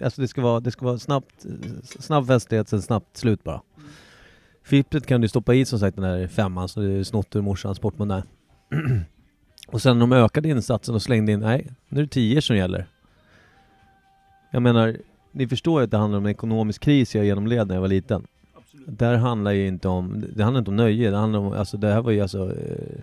alltså 0.03 0.21
det 0.21 0.27
ska 0.27 0.41
vara, 0.41 0.59
det 0.59 0.71
ska 0.71 0.85
vara 0.85 0.97
snabbt, 0.97 1.45
eh, 1.45 1.51
snabb 1.83 2.27
festlighet 2.27 2.69
sen 2.69 2.81
snabbt 2.81 3.17
slut 3.17 3.43
bara. 3.43 3.61
Fipplet 4.63 5.05
kan 5.05 5.21
du 5.21 5.27
stoppa 5.27 5.53
i 5.53 5.65
som 5.65 5.79
sagt 5.79 5.95
den 5.95 6.05
här 6.05 6.27
femman 6.27 6.69
som 6.69 6.83
du 6.83 7.03
snott 7.03 7.35
ur 7.35 7.41
morsans 7.41 7.79
portmonnä. 7.79 8.23
och 9.67 9.81
sen 9.81 9.99
de 9.99 10.11
ökade 10.11 10.49
insatsen 10.49 10.95
och 10.95 11.01
slängde 11.01 11.31
in, 11.31 11.39
nej, 11.39 11.71
nu 11.89 11.99
är 11.99 12.03
det 12.03 12.09
10 12.09 12.41
som 12.41 12.57
gäller. 12.57 12.87
Jag 14.51 14.61
menar, 14.61 14.97
ni 15.35 15.47
förstår 15.47 15.81
ju 15.81 15.83
att 15.83 15.91
det 15.91 15.97
handlar 15.97 16.17
om 16.17 16.25
en 16.25 16.31
ekonomisk 16.31 16.81
kris 16.81 17.15
jag 17.15 17.25
genomled 17.25 17.67
när 17.67 17.75
jag 17.75 17.81
var 17.81 17.87
liten. 17.87 18.27
Absolut. 18.53 18.99
Där 18.99 19.17
handlar 19.17 19.51
ju 19.51 19.67
inte 19.67 19.87
om, 19.87 20.25
det 20.35 20.43
handlar 20.43 20.59
inte 20.59 20.71
om 20.71 20.75
nöje, 20.75 21.11
det 21.11 21.17
handlar 21.17 21.39
om, 21.39 21.53
alltså 21.53 21.77
det 21.77 21.93
här 21.93 22.01
var 22.01 22.11
ju 22.11 22.21
alltså 22.21 22.51
eh, 22.51 23.01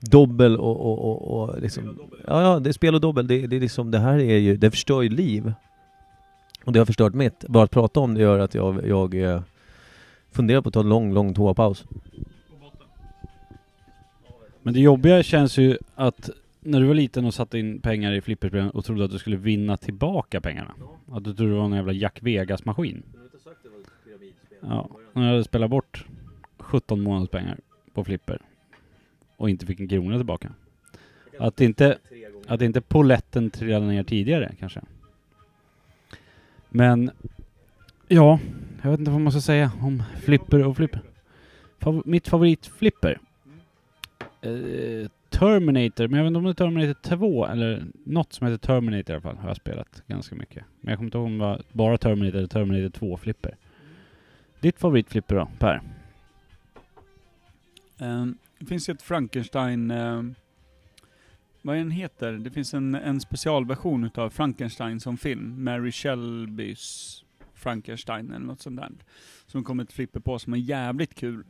dobbel 0.00 0.56
och, 0.56 0.80
och, 0.80 0.98
och, 0.98 1.42
och 1.42 1.60
liksom, 1.60 1.98
ja, 2.26 2.42
ja, 2.42 2.58
det 2.60 2.70
är 2.70 2.72
spel 2.72 2.94
och 2.94 3.00
dobbel, 3.00 3.26
det, 3.26 3.46
det 3.46 3.56
är 3.56 3.60
liksom, 3.60 3.90
det 3.90 3.98
här 3.98 4.18
är 4.18 4.38
ju, 4.38 4.56
det 4.56 4.70
förstör 4.70 5.02
ju 5.02 5.08
liv. 5.08 5.52
Och 6.64 6.72
det 6.72 6.78
har 6.78 6.86
förstört 6.86 7.14
mitt. 7.14 7.44
Bara 7.48 7.64
att 7.64 7.70
prata 7.70 8.00
om 8.00 8.14
det 8.14 8.20
gör 8.20 8.38
att 8.38 8.54
jag, 8.54 8.86
jag 8.86 9.14
eh, 9.14 9.40
funderar 10.30 10.60
på 10.60 10.68
att 10.68 10.74
ta 10.74 10.80
en 10.80 10.88
lång, 10.88 11.14
lång 11.14 11.34
toapaus. 11.34 11.84
Men 14.62 14.74
det 14.74 14.80
jobbiga 14.80 15.22
känns 15.22 15.58
ju 15.58 15.78
att 15.94 16.30
när 16.64 16.80
du 16.80 16.86
var 16.86 16.94
liten 16.94 17.24
och 17.24 17.34
satte 17.34 17.58
in 17.58 17.80
pengar 17.80 18.12
i 18.12 18.20
flipperspelen 18.20 18.70
och 18.70 18.84
trodde 18.84 19.04
att 19.04 19.10
du 19.10 19.18
skulle 19.18 19.36
vinna 19.36 19.76
tillbaka 19.76 20.40
pengarna. 20.40 20.74
Att 21.10 21.24
du 21.24 21.34
trodde 21.34 21.52
det 21.52 21.58
var 21.58 21.64
en 21.64 21.72
jävla 21.72 21.92
Jack 21.92 22.18
Vegas-maskin. 22.22 23.02
Ja, 24.60 24.88
när 25.12 25.22
jag 25.22 25.30
hade 25.30 25.44
spelat 25.44 25.70
bort 25.70 26.06
17 26.58 27.00
månaders 27.00 27.30
pengar 27.30 27.58
på 27.92 28.04
flipper 28.04 28.38
och 29.36 29.50
inte 29.50 29.66
fick 29.66 29.80
en 29.80 29.88
krona 29.88 30.16
tillbaka. 30.16 30.52
Att 31.38 31.60
inte, 31.60 31.98
att 32.46 32.62
inte 32.62 32.80
poletten 32.80 33.50
trillade 33.50 33.86
ner 33.86 34.04
tidigare 34.04 34.54
kanske. 34.58 34.80
Men 36.68 37.10
ja, 38.08 38.38
jag 38.82 38.90
vet 38.90 38.98
inte 39.00 39.10
vad 39.10 39.20
man 39.20 39.32
ska 39.32 39.40
säga 39.40 39.72
om 39.80 40.02
flipper 40.20 40.64
och 40.66 40.76
flipper. 40.76 41.00
Fav- 41.80 42.02
mitt 42.04 42.28
favoritflipper 42.28 43.18
eh, 44.40 45.08
Terminator, 45.32 46.08
men 46.08 46.18
jag 46.18 46.24
vet 46.24 46.28
inte 46.28 46.38
om 46.38 46.44
det 46.44 46.50
är 46.50 46.54
Terminator 46.54 47.16
2 47.16 47.46
eller 47.46 47.86
något 48.04 48.32
som 48.32 48.46
heter 48.46 48.66
Terminator 48.66 49.10
i 49.10 49.12
alla 49.12 49.22
fall 49.22 49.36
har 49.36 49.48
jag 49.48 49.56
spelat 49.56 50.02
ganska 50.06 50.34
mycket. 50.34 50.64
Men 50.80 50.90
jag 50.90 50.98
kommer 50.98 51.06
inte 51.06 51.18
ihåg 51.18 51.26
om 51.26 51.38
det 51.38 51.44
var 51.44 51.62
bara 51.72 51.98
Terminator 51.98 52.38
eller 52.38 52.48
Terminator 52.48 53.06
2-flipper. 53.06 53.56
Ditt 54.60 54.78
favoritflipper 54.78 55.34
då, 55.34 55.48
Per? 55.58 55.82
Um, 57.98 58.38
det 58.58 58.66
finns 58.66 58.88
ju 58.88 58.92
ett 58.92 59.02
Frankenstein... 59.02 59.90
Um, 59.90 60.34
vad 61.64 61.76
är 61.76 61.78
den 61.78 61.90
heter? 61.90 62.32
Det 62.32 62.50
finns 62.50 62.74
en, 62.74 62.94
en 62.94 63.20
specialversion 63.20 64.04
utav 64.04 64.30
Frankenstein 64.30 65.00
som 65.00 65.16
film. 65.16 65.64
Mary 65.64 65.92
Shelbys 65.92 67.24
Frankenstein 67.54 68.32
eller 68.32 68.46
något 68.46 68.60
sånt 68.60 68.76
där. 68.76 68.90
Som 69.46 69.64
kommer 69.64 69.84
ett 69.84 69.92
flipper 69.92 70.20
på 70.20 70.38
som 70.38 70.52
är 70.52 70.58
jävligt 70.58 71.14
kul. 71.14 71.44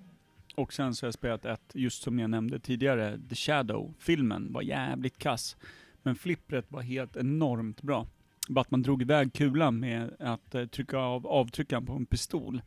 Och 0.54 0.72
sen 0.72 0.94
så 0.94 1.04
har 1.04 1.08
jag 1.08 1.14
spelat 1.14 1.44
ett, 1.44 1.72
just 1.74 2.02
som 2.02 2.18
jag 2.18 2.30
nämnde 2.30 2.58
tidigare, 2.58 3.20
The 3.28 3.34
Shadow. 3.34 3.94
Filmen 3.98 4.52
var 4.52 4.62
jävligt 4.62 5.18
kass. 5.18 5.56
Men 6.02 6.14
flippret 6.14 6.72
var 6.72 6.82
helt 6.82 7.16
enormt 7.16 7.82
bra. 7.82 8.06
Bara 8.48 8.60
att 8.60 8.70
man 8.70 8.82
drog 8.82 9.02
iväg 9.02 9.32
kulan 9.32 9.80
med 9.80 10.16
att 10.18 10.54
eh, 10.54 10.66
trycka 10.66 10.98
av 10.98 11.26
avtryckaren 11.26 11.86
på 11.86 11.92
en 11.92 12.06
pistol. 12.06 12.62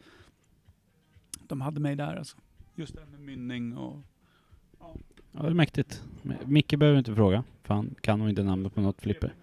De 1.48 1.62
hade 1.62 1.80
mig 1.80 1.96
där 1.96 2.16
alltså. 2.16 2.38
Just 2.76 2.94
det 2.94 3.00
här 3.00 3.08
med 3.08 3.20
mynning 3.20 3.78
och... 3.78 4.00
Ja, 5.32 5.42
det 5.42 5.48
är 5.48 5.54
mäktigt. 5.54 6.04
Micke 6.46 6.76
behöver 6.76 6.98
inte 6.98 7.16
fråga, 7.16 7.44
för 7.64 7.74
han 7.74 7.96
kan 8.02 8.20
nog 8.20 8.30
inte 8.30 8.44
namnet 8.44 8.76
på 8.76 8.82
något 8.82 9.02
flipper. 9.02 9.34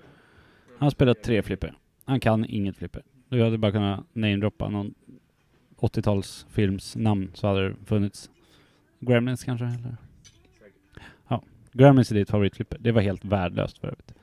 Han 0.79 0.87
har 0.87 0.91
spelat 0.91 1.23
tre 1.23 1.43
flipper. 1.43 1.79
Han 2.05 2.21
kan 2.21 2.45
inget 2.45 2.77
flipper. 2.77 3.03
Du 3.29 3.43
hade 3.43 3.59
bara 3.59 3.73
kunnat 3.73 4.05
namedroppa 4.13 4.69
någon 4.69 4.95
80-talsfilms 5.77 6.99
namn 6.99 7.31
så 7.35 7.47
hade 7.47 7.69
det 7.69 7.75
funnits. 7.85 8.31
Gremlins 9.03 9.45
kanske? 9.45 9.65
Eller? 9.65 9.97
Ja, 11.29 11.43
Gremlins 11.73 12.11
är 12.11 12.15
ditt 12.15 12.31
favoritflipper. 12.31 12.79
Det 12.81 12.93
var 12.93 13.03
helt 13.03 13.25
värdelöst 13.25 13.79
för 13.79 13.89
övrigt. 13.89 14.15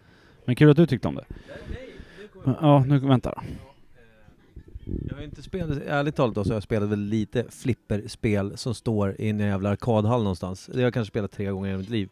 Men 0.45 0.55
kul 0.55 0.69
att 0.69 0.77
du 0.77 0.86
tyckte 0.86 1.07
om 1.07 1.15
det. 1.15 1.25
Men, 2.45 2.55
Ja, 2.62 2.86
nu 2.88 3.00
vänta 3.00 3.31
då. 3.31 3.41
Jag 5.09 5.15
har 5.15 5.24
inte 5.24 5.41
spelat, 5.41 5.77
ärligt 5.88 6.15
talat 6.15 6.36
då, 6.36 6.43
så 6.43 6.50
har 6.50 6.55
jag 6.55 6.63
spelat 6.63 6.89
väl 6.89 7.00
lite 7.00 7.45
flipperspel 7.50 8.57
som 8.57 8.75
står 8.75 9.15
i 9.21 9.29
en 9.29 9.39
jävla 9.39 9.69
arkadhall 9.69 10.24
någonstans. 10.24 10.65
Det 10.65 10.77
har 10.77 10.83
jag 10.83 10.93
kanske 10.93 11.12
spelat 11.12 11.31
tre 11.31 11.51
gånger 11.51 11.74
i 11.74 11.77
mitt 11.77 11.89
liv. 11.89 12.09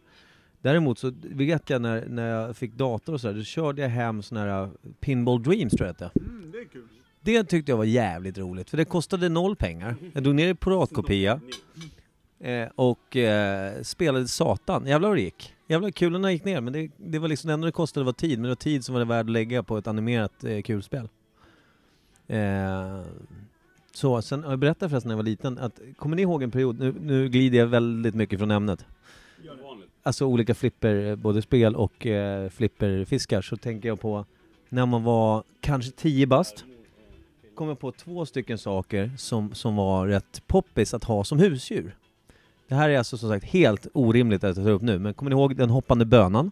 Däremot 0.62 1.00
så 1.00 1.14
vet 1.24 1.70
jag 1.70 1.82
när, 1.82 2.06
när 2.08 2.28
jag 2.28 2.58
fick 2.58 2.74
dator 2.74 3.14
och 3.14 3.22
sådär, 3.22 3.34
då 3.34 3.44
körde 3.44 3.82
jag 3.82 3.90
hem 3.90 4.22
såna 4.22 4.42
här 4.42 4.64
uh, 4.64 4.70
Pinball 5.00 5.44
Dreams 5.44 5.74
tror 5.74 5.88
jag 5.88 5.92
att 5.92 6.14
det. 6.14 6.20
Mm, 6.20 6.52
det 6.52 6.58
är 6.58 6.66
kul. 6.66 6.88
Det 7.22 7.44
tyckte 7.44 7.72
jag 7.72 7.78
var 7.78 7.86
jävligt 7.86 8.38
roligt, 8.38 8.70
för 8.70 8.78
det 8.78 8.86
kostade 8.86 9.30
noll 9.30 9.56
pengar. 9.56 9.96
Jag 10.14 10.24
drog 10.24 10.36
ner 10.36 10.48
i 10.48 10.56
piratkopia 10.56 11.42
eh, 12.40 12.68
och 12.76 13.16
eh, 13.16 13.82
spelade 13.82 14.28
satan. 14.28 14.86
Jävlar 14.86 15.10
vad 15.10 15.18
det 15.18 15.22
gick. 15.22 15.54
Jävlar 15.68 15.92
kulorna 15.92 16.32
gick 16.32 16.46
ner, 16.46 16.62
men 16.62 16.74
det, 16.74 16.90
det 16.98 17.20
var 17.20 17.28
liksom 17.28 17.48
det 17.48 17.54
enda 17.54 17.66
det 17.66 17.72
kostade 17.72 18.06
var 18.06 18.14
tid, 18.14 18.40
men 18.40 18.44
det 18.44 18.50
var 18.50 18.56
tid 18.56 18.86
som 18.86 18.94
var 18.94 19.00
det 19.00 19.06
värd 19.06 19.26
att 19.26 19.32
lägga 19.32 19.64
på 19.64 19.78
ett 19.78 19.88
animerat 19.88 20.44
eh, 20.44 20.62
kulspel. 20.62 21.10
Eh, 22.28 23.02
så, 23.92 24.22
sen, 24.22 24.44
jag 24.48 24.60
berättade 24.60 24.90
förresten 24.90 25.08
när 25.08 25.14
jag 25.14 25.18
var 25.18 25.24
liten 25.24 25.58
att, 25.58 25.80
kommer 25.98 26.16
ni 26.16 26.22
ihåg 26.22 26.44
en 26.44 26.52
period, 26.52 26.80
nu, 26.80 26.96
nu 27.02 27.30
glider 27.30 27.58
jag 27.58 27.68
väldigt 27.68 28.16
mycket 28.16 28.40
från 28.40 28.52
ämnet. 28.52 28.86
Alltså 30.04 30.26
olika 30.26 30.56
flipper, 30.56 31.10
eh, 31.10 31.16
både 31.16 31.42
spel 31.42 31.76
och 31.76 32.06
eh, 32.06 32.50
flipperfiskar, 32.50 33.42
så 33.42 33.58
tänker 33.58 33.90
jag 33.90 34.02
på 34.02 34.26
när 34.70 34.86
man 34.86 35.04
var 35.04 35.44
kanske 35.62 35.92
10 35.92 36.28
bast, 36.28 36.66
kom 37.56 37.68
jag 37.68 37.80
på 37.80 37.92
två 37.92 38.26
stycken 38.26 38.58
saker 38.58 39.12
som, 39.18 39.54
som 39.54 39.76
var 39.76 40.08
rätt 40.08 40.44
poppis 40.48 40.94
att 40.94 41.04
ha 41.04 41.24
som 41.24 41.40
husdjur. 41.40 41.96
Det 42.68 42.76
här 42.76 42.90
är 42.90 42.98
alltså 42.98 43.18
som 43.18 43.30
sagt 43.30 43.46
helt 43.46 43.88
orimligt 43.94 44.44
att 44.44 44.58
jag 44.58 44.66
tar 44.66 44.72
upp 44.72 44.82
nu, 44.82 45.00
men 45.00 45.14
kommer 45.14 45.30
ni 45.30 45.36
ihåg 45.36 45.56
den 45.56 45.70
hoppande 45.70 46.06
bönan? 46.06 46.52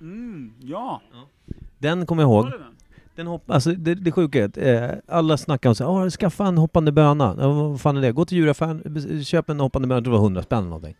Mm, 0.00 0.52
ja. 0.60 1.02
Den 1.78 2.06
kommer 2.06 2.22
jag 2.22 2.30
ihåg. 2.30 2.46
Den? 3.14 3.26
Hopp, 3.26 3.50
alltså 3.50 3.72
det, 3.72 3.94
det 3.94 4.12
sjuka 4.12 4.38
är 4.38 4.44
att 4.44 4.56
eh, 4.56 4.98
alla 5.16 5.36
snackar 5.36 5.68
om 5.68 5.74
så 5.74 5.84
här, 5.84 5.90
"Åh, 5.90 6.10
skaffa 6.10 6.46
en 6.46 6.58
hoppande 6.58 6.92
böna. 6.92 7.36
Ja, 7.38 7.52
vad 7.52 7.80
fan 7.80 7.96
är 7.96 8.00
det? 8.00 8.12
Gå 8.12 8.24
till 8.24 8.38
djuraffären, 8.38 9.24
köp 9.24 9.50
en 9.50 9.60
hoppande 9.60 9.88
böna, 9.88 9.96
jag 9.96 10.04
tror 10.04 10.12
det 10.12 10.18
var 10.18 10.24
100 10.24 10.42
spänn 10.42 10.58
eller 10.58 10.68
någonting. 10.68 10.94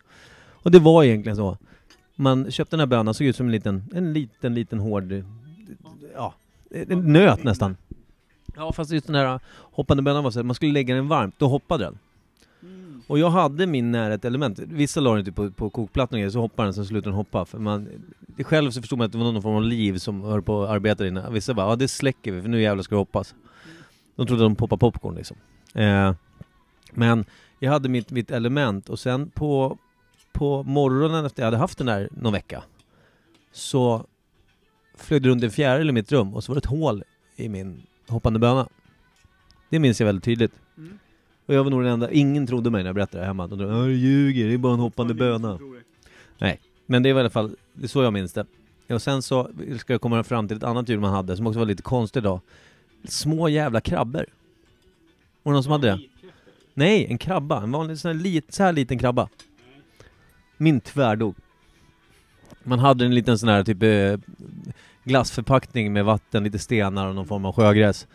Och 0.49 0.71
det 0.71 0.79
var 0.79 1.03
egentligen 1.03 1.35
så. 1.35 1.57
Man 2.15 2.51
köpte 2.51 2.75
den 2.75 2.79
här 2.79 2.87
bönan, 2.87 3.13
såg 3.13 3.27
ut 3.27 3.35
som 3.35 3.45
en 3.45 3.51
liten, 3.51 3.83
en 3.93 4.13
liten, 4.13 4.53
liten 4.53 4.79
hård, 4.79 5.11
eh, 5.11 5.23
ja, 6.15 6.33
en 6.71 7.13
nöt 7.13 7.43
nästan. 7.43 7.77
Ja, 8.55 8.71
fast 8.73 8.91
just 8.91 9.07
den 9.07 9.15
här 9.15 9.39
hoppande 9.71 10.03
bönan 10.03 10.23
var 10.23 10.31
så 10.31 10.39
att 10.39 10.45
man 10.45 10.55
skulle 10.55 10.71
lägga 10.73 10.95
den 10.95 11.07
varmt, 11.07 11.35
då 11.37 11.47
hoppade 11.47 11.83
den. 11.83 11.97
Och 13.07 13.19
jag 13.19 13.29
hade 13.29 13.67
min 13.67 13.91
nära 13.91 14.13
ett 14.13 14.25
element. 14.25 14.59
Vissa 14.59 14.99
la 14.99 15.15
den 15.15 15.25
typ 15.25 15.35
på, 15.35 15.51
på 15.51 15.69
kokplattan 15.69 16.15
och 16.15 16.19
grejer, 16.19 16.29
så 16.29 16.39
hoppar 16.39 16.63
den, 16.63 16.73
sen 16.73 16.85
slutar 16.85 17.09
den 17.09 17.17
hoppa. 17.17 17.45
För 17.45 17.59
man, 17.59 17.89
själv 18.39 18.71
så 18.71 18.81
förstod 18.81 18.99
man 18.99 19.05
att 19.05 19.11
det 19.11 19.17
var 19.17 19.31
någon 19.31 19.41
form 19.41 19.55
av 19.55 19.63
liv 19.63 19.97
som 19.97 20.21
höll 20.21 20.41
på 20.41 20.63
att 20.63 20.69
arbeta 20.69 21.07
inne. 21.07 21.29
Vissa 21.31 21.53
bara, 21.53 21.69
ja 21.69 21.75
det 21.75 21.87
släcker 21.87 22.31
vi 22.31 22.41
för 22.41 22.49
nu 22.49 22.61
jävlar 22.61 22.83
ska 22.83 22.95
det 22.95 22.99
hoppas. 22.99 23.35
De 24.15 24.27
trodde 24.27 24.43
de 24.43 24.55
poppade 24.55 24.79
popcorn 24.79 25.15
liksom. 25.15 25.37
Eh, 25.73 26.13
men 26.91 27.25
jag 27.59 27.71
hade 27.71 27.89
mitt, 27.89 28.11
mitt 28.11 28.31
element 28.31 28.89
och 28.89 28.99
sen 28.99 29.29
på, 29.29 29.77
på 30.33 30.63
morgonen 30.63 31.25
efter 31.25 31.41
jag 31.41 31.47
hade 31.47 31.57
haft 31.57 31.77
den 31.77 31.87
där 31.87 32.09
någon 32.11 32.33
vecka 32.33 32.63
så 33.51 34.05
flög 34.97 35.21
det 35.21 35.29
runt 35.29 35.43
en 35.43 35.51
fjäril 35.51 35.89
i 35.89 35.91
mitt 35.91 36.11
rum 36.11 36.33
och 36.33 36.43
så 36.43 36.51
var 36.51 36.55
det 36.55 36.59
ett 36.59 36.65
hål 36.65 37.03
i 37.35 37.49
min 37.49 37.81
hoppande 38.07 38.39
böna. 38.39 38.67
Det 39.69 39.79
minns 39.79 39.99
jag 39.99 40.05
väldigt 40.05 40.23
tydligt. 40.23 40.53
Mm. 40.77 40.99
Och 41.47 41.53
jag 41.53 41.63
var 41.63 41.71
nog 41.71 41.83
den 41.83 41.91
enda, 41.93 42.11
ingen 42.11 42.47
trodde 42.47 42.69
mig 42.69 42.83
när 42.83 42.87
jag 42.87 42.95
berättade 42.95 43.23
det 43.23 43.27
hemma. 43.27 43.47
De 43.47 43.57
trodde, 43.59 43.73
"Ja, 43.77 43.83
du 43.83 43.93
ljuger, 43.95 44.47
det 44.47 44.53
är 44.53 44.57
bara 44.57 44.73
en 44.73 44.79
hoppande 44.79 45.13
böna. 45.13 45.59
Men 46.85 47.03
det 47.03 47.13
var 47.13 47.19
i 47.19 47.23
alla 47.23 47.29
fall, 47.29 47.55
det 47.73 47.83
är 47.83 47.87
så 47.87 48.03
jag 48.03 48.13
minns 48.13 48.33
det. 48.33 48.45
Och 48.89 49.01
sen 49.01 49.21
så 49.21 49.49
ska 49.79 49.93
jag 49.93 50.01
komma 50.01 50.23
fram 50.23 50.47
till 50.47 50.57
ett 50.57 50.63
annat 50.63 50.89
djur 50.89 50.99
man 50.99 51.13
hade 51.13 51.37
som 51.37 51.47
också 51.47 51.59
var 51.59 51.65
lite 51.65 51.83
konstigt 51.83 52.23
då. 52.23 52.41
Små 53.03 53.49
jävla 53.49 53.81
krabbor. 53.81 54.25
Var 55.43 55.51
det 55.51 55.55
någon 55.55 55.63
som 55.63 55.71
hade 55.71 55.87
det? 55.87 55.99
Nej, 56.73 57.05
en 57.09 57.17
krabba. 57.17 57.63
En 57.63 57.71
vanlig 57.71 57.97
sån 57.97 58.11
här, 58.11 58.23
lit, 58.23 58.53
så 58.53 58.63
här 58.63 58.73
liten 58.73 58.99
krabba. 58.99 59.29
Min 60.57 60.79
tvärdog. 60.79 61.35
Man 62.63 62.79
hade 62.79 63.05
en 63.05 63.15
liten 63.15 63.37
sån 63.39 63.49
här 63.49 63.63
typ 63.63 63.83
eh, 63.83 64.19
glassförpackning 65.03 65.93
med 65.93 66.05
vatten, 66.05 66.43
lite 66.43 66.59
stenar 66.59 67.07
och 67.07 67.15
någon 67.15 67.27
form 67.27 67.45
av 67.45 67.53
sjögräs. 67.53 68.07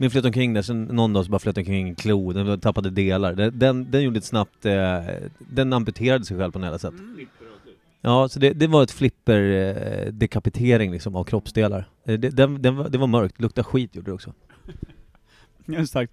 Min 0.00 0.10
flöt 0.10 0.24
omkring 0.24 0.54
där, 0.54 0.62
sen 0.62 0.82
någon 0.84 1.12
dag 1.12 1.24
så 1.24 1.30
bara 1.30 1.38
flöt 1.38 1.58
omkring 1.58 1.88
en 1.88 1.94
klo, 1.94 2.32
den 2.32 2.60
tappade 2.60 2.90
delar. 2.90 3.32
Den, 3.34 3.58
den, 3.58 3.90
den 3.90 4.02
gjorde 4.02 4.18
ett 4.18 4.24
snabbt, 4.24 4.66
eh, 4.66 5.00
den 5.38 5.72
amputerade 5.72 6.24
sig 6.24 6.36
själv 6.38 6.52
på 6.52 6.58
något 6.58 6.80
sätt. 6.80 6.94
Ja, 8.00 8.28
så 8.28 8.38
det, 8.38 8.52
det 8.52 8.66
var 8.66 8.82
ett 8.82 8.90
flipper 8.90 9.40
eh, 9.42 10.12
dekapitering 10.12 10.90
liksom 10.92 11.16
av 11.16 11.24
kroppsdelar. 11.24 11.88
Eh, 12.04 12.18
Det, 12.18 12.30
den, 12.30 12.62
den, 12.62 12.76
var- 12.76 12.88
det 12.88 12.98
var 12.98 13.06
mörkt, 13.06 13.40
luktade 13.40 13.64
skit 13.64 13.96
gjorde 13.96 14.10
det 14.10 14.14
också. 14.14 14.32
Ja, 15.66 15.86
starkt. 15.86 16.12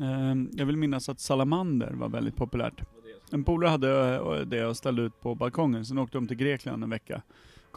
Ehm, 0.00 0.50
jag 0.56 0.66
vill 0.66 0.76
minnas 0.76 1.08
att 1.08 1.20
salamander 1.20 1.90
var 1.92 2.08
väldigt 2.08 2.36
populärt. 2.36 2.80
En 3.32 3.44
polare 3.44 3.70
hade 3.70 4.14
eh, 4.14 4.40
det 4.46 4.64
och 4.66 4.76
ställde 4.76 5.02
ut 5.02 5.20
på 5.20 5.34
balkongen, 5.34 5.84
sen 5.86 5.98
åkte 5.98 6.16
de 6.18 6.28
till 6.28 6.36
Grekland 6.36 6.84
en 6.84 6.90
vecka. 6.90 7.22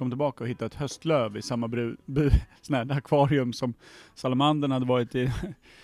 Kom 0.01 0.11
tillbaka 0.11 0.43
och 0.43 0.49
hittade 0.49 0.65
ett 0.65 0.75
höstlöv 0.75 1.37
i 1.37 1.41
samma 1.41 1.67
bru, 1.67 1.97
bu, 2.05 2.29
här 2.69 2.91
akvarium 2.91 3.53
som 3.53 3.73
salamandern 4.15 4.71
hade 4.71 4.85
varit 4.85 5.15
i. 5.15 5.31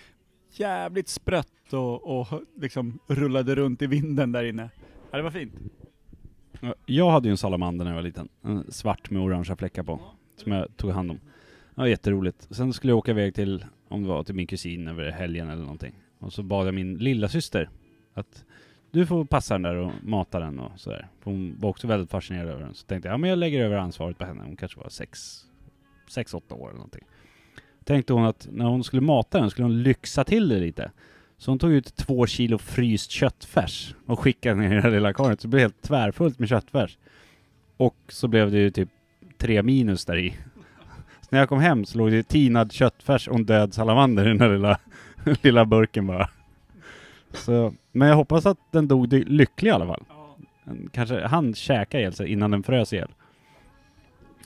Jävligt 0.52 1.08
sprött 1.08 1.72
och, 1.72 2.20
och 2.20 2.42
liksom 2.60 2.98
rullade 3.06 3.54
runt 3.54 3.82
i 3.82 3.86
vinden 3.86 4.32
där 4.32 4.44
inne. 4.44 4.70
Ja, 5.10 5.16
det 5.16 5.22
var 5.22 5.30
fint. 5.30 5.54
Jag 6.86 7.10
hade 7.10 7.28
ju 7.28 7.30
en 7.30 7.36
salamander 7.36 7.84
när 7.84 7.92
jag 7.92 7.96
var 7.96 8.02
liten. 8.02 8.28
En 8.42 8.72
svart 8.72 9.10
med 9.10 9.22
orangea 9.22 9.56
fläckar 9.56 9.82
på. 9.82 10.00
Som 10.36 10.52
jag 10.52 10.76
tog 10.76 10.90
hand 10.90 11.10
om. 11.10 11.16
Det 11.74 11.80
var 11.80 11.86
jätteroligt. 11.86 12.48
Sen 12.50 12.72
skulle 12.72 12.90
jag 12.90 12.98
åka 12.98 13.10
iväg 13.10 13.34
till, 13.34 13.64
om 13.88 14.02
det 14.02 14.08
var 14.08 14.24
till 14.24 14.34
min 14.34 14.46
kusin 14.46 14.88
över 14.88 15.10
helgen 15.10 15.48
eller 15.48 15.62
någonting. 15.62 15.94
Och 16.18 16.32
så 16.32 16.42
bad 16.42 16.66
jag 16.66 16.74
min 16.74 16.98
lilla 16.98 17.28
syster 17.28 17.70
att 18.14 18.44
du 18.90 19.06
får 19.06 19.24
passa 19.24 19.54
den 19.54 19.62
där 19.62 19.74
och 19.74 19.92
mata 20.02 20.40
den 20.40 20.58
och 20.58 20.80
sådär. 20.80 21.08
Hon 21.24 21.56
var 21.58 21.70
också 21.70 21.86
väldigt 21.86 22.10
fascinerad 22.10 22.48
över 22.48 22.62
den. 22.62 22.74
Så 22.74 22.86
tänkte 22.86 23.08
jag, 23.08 23.12
ja 23.12 23.18
men 23.18 23.30
jag 23.30 23.38
lägger 23.38 23.64
över 23.64 23.76
ansvaret 23.76 24.18
på 24.18 24.24
henne. 24.24 24.42
Hon 24.44 24.56
kanske 24.56 24.80
var 24.80 24.88
sex, 24.88 25.40
sex, 26.08 26.34
åtta 26.34 26.54
år 26.54 26.68
eller 26.68 26.76
någonting. 26.76 27.04
Tänkte 27.84 28.12
hon 28.12 28.24
att 28.24 28.48
när 28.52 28.64
hon 28.64 28.84
skulle 28.84 29.02
mata 29.02 29.40
den 29.40 29.50
skulle 29.50 29.64
hon 29.64 29.82
lyxa 29.82 30.24
till 30.24 30.48
det 30.48 30.58
lite. 30.58 30.90
Så 31.38 31.50
hon 31.50 31.58
tog 31.58 31.72
ut 31.72 31.96
två 31.96 32.26
kilo 32.26 32.58
fryst 32.58 33.10
köttfärs 33.10 33.94
och 34.06 34.20
skickade 34.20 34.54
ner 34.54 34.72
i 34.72 34.74
det 34.74 34.80
här 34.80 34.90
lilla 34.90 35.12
karet. 35.12 35.40
Så 35.40 35.46
det 35.46 35.50
blev 35.50 35.60
helt 35.60 35.82
tvärfullt 35.82 36.38
med 36.38 36.48
köttfärs. 36.48 36.98
Och 37.76 37.96
så 38.08 38.28
blev 38.28 38.50
det 38.50 38.58
ju 38.58 38.70
typ 38.70 38.88
tre 39.38 39.62
minus 39.62 40.04
där 40.04 40.16
i. 40.16 40.30
Så 41.20 41.26
när 41.30 41.38
jag 41.38 41.48
kom 41.48 41.60
hem 41.60 41.84
så 41.84 41.98
låg 41.98 42.10
det 42.10 42.22
tinad 42.22 42.72
köttfärs 42.72 43.28
och 43.28 43.36
en 43.36 43.44
död 43.44 43.74
salamander 43.74 44.24
i 44.24 44.28
den 44.28 44.40
här 44.40 44.52
lilla, 44.52 44.78
lilla 45.42 45.64
burken 45.64 46.06
bara. 46.06 46.28
Så, 47.32 47.74
men 47.92 48.08
jag 48.08 48.16
hoppas 48.16 48.46
att 48.46 48.58
den 48.70 48.88
dog 48.88 49.12
lycklig 49.12 49.70
i 49.70 49.72
alla 49.72 49.86
fall. 49.86 50.04
Den 50.64 50.90
Kanske 50.92 51.26
han 51.26 51.54
käkade 51.54 52.00
ihjäl 52.00 52.12
sig 52.12 52.28
innan 52.32 52.50
den 52.50 52.62
frös 52.62 52.92
ihjäl. 52.92 53.10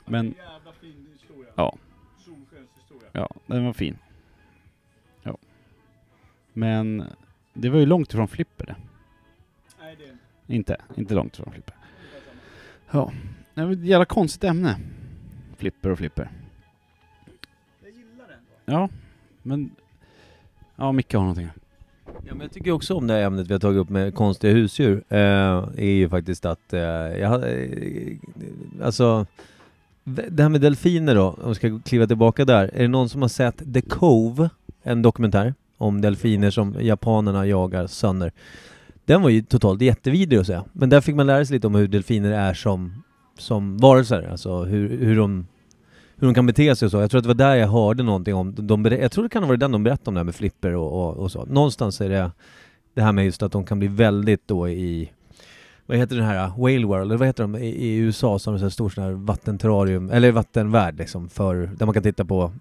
Men 0.05 0.27
Jävla 0.27 0.73
fin 0.73 1.07
historia. 1.12 1.51
Ja. 1.55 1.77
Solskenshistoria. 2.18 3.09
ja, 3.12 3.31
den 3.47 3.64
var 3.64 3.73
fin. 3.73 3.99
Ja. 5.23 5.37
Men 6.53 7.05
det 7.53 7.68
var 7.68 7.79
ju 7.79 7.87
långt 7.87 8.12
ifrån 8.12 8.29
flipper 8.29 8.66
det. 8.66 8.77
Nej, 9.81 9.97
det 9.99 10.05
är 10.53 10.57
Inte, 10.57 10.77
inte 10.97 11.14
långt 11.14 11.38
ifrån 11.38 11.53
flipper. 11.53 11.75
Ja, 12.90 13.12
det 13.55 13.64
var 13.64 13.73
ett 13.73 13.85
jävla 13.85 14.05
konstigt 14.05 14.45
ämne. 14.45 14.79
Flipper 15.57 15.90
och 15.90 15.99
flipper. 15.99 16.31
Jag 17.83 17.90
gillar 17.90 18.29
den. 18.29 18.38
Ja, 18.64 18.88
men... 19.42 19.71
Ja, 20.77 20.92
Micke 20.92 21.12
har 21.14 21.21
någonting. 21.21 21.51
Ja, 22.25 22.35
men 22.35 22.41
jag 22.41 22.53
tycker 22.53 22.71
också 22.71 22.95
om 22.95 23.07
det 23.07 23.15
här 23.15 23.23
ämnet 23.23 23.49
vi 23.49 23.53
har 23.55 23.61
tagit 23.61 23.79
upp 23.79 23.89
med 23.89 24.15
konstiga 24.15 24.53
husdjur. 24.53 25.05
Eh, 25.09 25.19
är 25.77 25.93
ju 25.93 26.09
faktiskt 26.09 26.45
att 26.45 26.73
eh, 26.73 26.81
jag 26.81 27.33
eh, 27.35 28.17
alltså 28.83 29.27
det 30.05 30.43
här 30.43 30.49
med 30.49 30.61
delfiner 30.61 31.15
då, 31.15 31.37
om 31.43 31.49
vi 31.49 31.55
ska 31.55 31.81
kliva 31.85 32.07
tillbaka 32.07 32.45
där. 32.45 32.71
Är 32.75 32.83
det 32.83 32.89
någon 32.89 33.09
som 33.09 33.23
har 33.23 33.29
sett 33.29 33.75
The 33.75 33.81
Cove? 33.81 34.51
En 34.83 35.03
dokumentär 35.03 35.55
om 35.79 36.01
delfiner 36.01 36.51
som 36.51 36.77
japanerna 36.81 37.47
jagar 37.47 37.87
sönder. 37.87 38.33
Den 39.05 39.23
var 39.23 39.31
ju 39.31 39.43
totalt 39.43 39.83
jättevidrig 39.83 40.39
att 40.39 40.47
säga. 40.47 40.65
Men 40.73 40.89
där 40.89 41.01
fick 41.01 41.15
man 41.15 41.27
lära 41.27 41.45
sig 41.45 41.55
lite 41.55 41.67
om 41.67 41.75
hur 41.75 41.89
delfiner 41.89 42.33
är 42.33 42.55
som, 42.55 43.03
som 43.39 43.79
varelser, 43.79 44.29
alltså 44.31 44.65
hur, 44.65 44.99
hur 44.99 45.17
de 45.17 45.47
hur 46.23 46.29
de 46.29 46.35
kan 46.35 46.47
bete 46.47 46.77
sig 46.77 46.87
och 46.87 46.93
så. 46.93 47.01
Jag 47.01 47.11
tror 47.11 47.19
att 47.19 47.25
det 47.25 47.29
var 47.29 47.35
där 47.35 47.55
jag 47.55 47.69
hörde 47.69 48.03
någonting 48.03 48.35
om, 48.35 48.55
de, 48.55 48.85
jag 48.85 49.13
tror 49.13 49.25
det 49.25 49.31
kan 49.31 49.43
ha 49.43 49.49
varit 49.49 49.61
den 49.61 49.73
de 49.73 49.83
berättade 49.85 50.09
om 50.09 50.15
det 50.15 50.21
här 50.21 50.25
med 50.25 50.35
flipper 50.35 50.75
och, 50.75 50.93
och, 50.93 51.17
och 51.17 51.33
så. 51.33 51.45
Någonstans 51.45 52.01
är 52.01 52.09
det 52.09 52.31
det 52.95 53.03
här 53.03 53.13
med 53.13 53.25
just 53.25 53.43
att 53.43 53.53
de 53.53 53.65
kan 53.65 53.79
bli 53.79 53.89
väldigt 53.89 54.49
då 54.49 54.69
i 54.69 55.13
vad 55.87 55.99
heter 55.99 56.17
den 56.17 56.25
här, 56.25 56.47
uh, 56.47 56.61
Whale 56.61 56.87
World, 56.87 57.03
eller 57.03 57.17
vad 57.17 57.29
heter 57.29 57.45
de 57.45 57.57
i, 57.57 57.67
i 57.67 57.97
USA 57.97 58.39
som 58.39 58.55
är 58.55 58.59
så 58.59 58.65
här 58.65 58.71
stor 58.71 58.89
sån 58.89 59.05
här 59.05 59.11
vattenterrarium, 59.11 60.11
eller 60.11 60.33
vattenvärld 60.33 60.99
liksom, 60.99 61.29
för, 61.29 61.71
där 61.77 61.87
man 61.87 61.93
kan 61.93 62.03
titta 62.03 62.25
på 62.25 62.53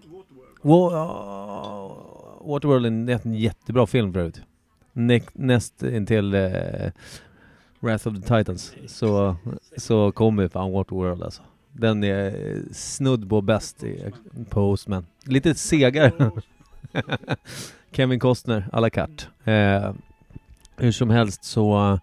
Wa- 0.61 0.91
ja, 0.91 1.97
Waterworld 2.45 3.09
är 3.09 3.19
en, 3.25 3.33
jättebra 3.33 3.87
film 3.87 4.13
förut. 4.13 4.41
Ne- 4.93 5.29
näst 5.33 5.83
intill 5.83 6.33
eh, 6.33 6.51
Wrath 7.79 8.07
of 8.07 8.15
the 8.15 8.37
Titans 8.37 8.73
så, 8.87 9.35
så 9.77 10.11
kommer 10.11 10.47
fan 10.47 10.71
Waterworld 10.71 11.23
alltså. 11.23 11.41
Den 11.73 12.03
är 12.03 12.25
eh, 12.25 12.61
snudd 12.71 13.29
på 13.29 13.41
bäst 13.41 13.83
i 13.83 14.11
Postman. 14.49 15.05
Lite 15.25 15.55
segare. 15.55 16.31
Kevin 17.91 18.19
Costner 18.19 18.67
à 18.71 18.79
la 18.79 18.89
carte. 18.89 19.51
Eh, 19.51 19.93
hur 20.77 20.91
som 20.91 21.09
helst 21.09 21.43
så 21.43 21.99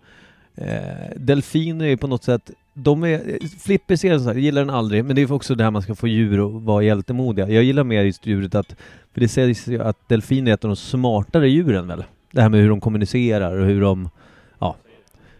eh, 0.54 1.16
Delfiner 1.16 1.84
är 1.84 1.88
ju 1.88 1.96
på 1.96 2.06
något 2.06 2.24
sätt 2.24 2.50
de 2.82 3.04
är, 3.04 3.28
eh, 3.28 3.48
Flipper 3.58 3.96
ser 3.96 4.18
så 4.18 4.24
här, 4.24 4.34
jag 4.34 4.42
gillar 4.42 4.60
den 4.60 4.74
aldrig, 4.74 5.04
men 5.04 5.16
det 5.16 5.22
är 5.22 5.32
också 5.32 5.54
det 5.54 5.64
här 5.64 5.70
man 5.70 5.82
ska 5.82 5.94
få 5.94 6.08
djur 6.08 6.46
att 6.46 6.62
vara 6.62 6.82
hjältemodiga. 6.82 7.48
Jag 7.48 7.64
gillar 7.64 7.84
mer 7.84 8.04
just 8.04 8.26
djuret 8.26 8.54
att, 8.54 8.76
för 9.12 9.20
det 9.20 9.28
sägs 9.28 9.66
ju 9.66 9.82
att 9.82 10.08
delfiner 10.08 10.50
är 10.50 10.54
ett 10.54 10.64
av 10.64 10.68
de 10.68 10.76
smartare 10.76 11.48
djuren 11.48 11.86
väl? 11.86 12.04
Det 12.30 12.42
här 12.42 12.48
med 12.48 12.60
hur 12.60 12.68
de 12.68 12.80
kommunicerar 12.80 13.56
och 13.56 13.66
hur 13.66 13.80
de, 13.80 14.10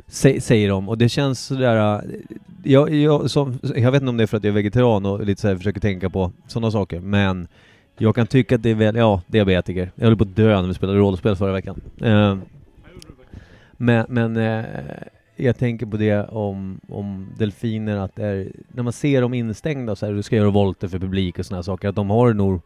säger 0.09 0.69
de. 0.69 0.89
Och 0.89 0.99
det 0.99 1.09
känns 1.09 1.41
sådär, 1.41 1.97
äh, 1.97 2.11
jag, 2.63 2.95
jag, 2.95 3.31
som, 3.31 3.59
jag 3.63 3.93
vet 3.93 4.03
inte 4.03 4.11
om 4.11 4.17
det 4.17 4.23
är 4.23 4.27
för 4.27 4.37
att 4.37 4.45
jag 4.45 4.51
är 4.51 4.55
vegetarian 4.55 5.07
och 5.07 5.25
lite 5.25 5.41
så 5.41 5.49
här 5.49 5.57
försöker 5.57 5.81
tänka 5.81 6.11
på 6.11 6.33
sådana 6.47 6.71
saker, 6.71 7.01
men 7.01 7.49
jag 7.99 8.15
kan 8.15 8.27
tycka 8.27 8.55
att 8.55 8.63
det 8.63 8.71
är 8.71 8.75
väl, 8.75 8.97
ja, 8.97 9.23
diabetiker. 9.27 9.91
Jag 9.95 10.05
höll 10.05 10.17
på 10.17 10.25
att 10.25 10.37
dö 10.37 10.61
när 10.61 10.69
vi 10.69 10.75
spelade 10.75 10.99
rollspel 10.99 11.37
förra 11.37 11.53
veckan. 11.53 11.81
Eh, 12.01 12.39
men, 13.73 14.07
men 14.09 14.37
eh, 14.37 14.65
jag 15.37 15.59
tänker 15.59 15.87
på 15.87 15.97
det 15.97 16.29
om, 16.29 16.81
om 16.89 17.29
delfiner, 17.39 17.97
att 17.97 18.17
det 18.17 18.27
är, 18.27 18.53
när 18.69 18.83
man 18.83 18.93
ser 18.93 19.21
dem 19.21 19.35
instängda 19.35 19.97
så 19.97 20.07
här, 20.07 20.13
du 20.13 20.23
ska 20.23 20.37
göra 20.37 20.51
volter 20.51 20.89
för 20.89 20.99
publik 20.99 21.39
och 21.39 21.47
sådana 21.47 21.63
saker, 21.63 21.89
att 21.89 21.95
de 21.95 22.11
har 22.11 22.33
nog 22.33 22.61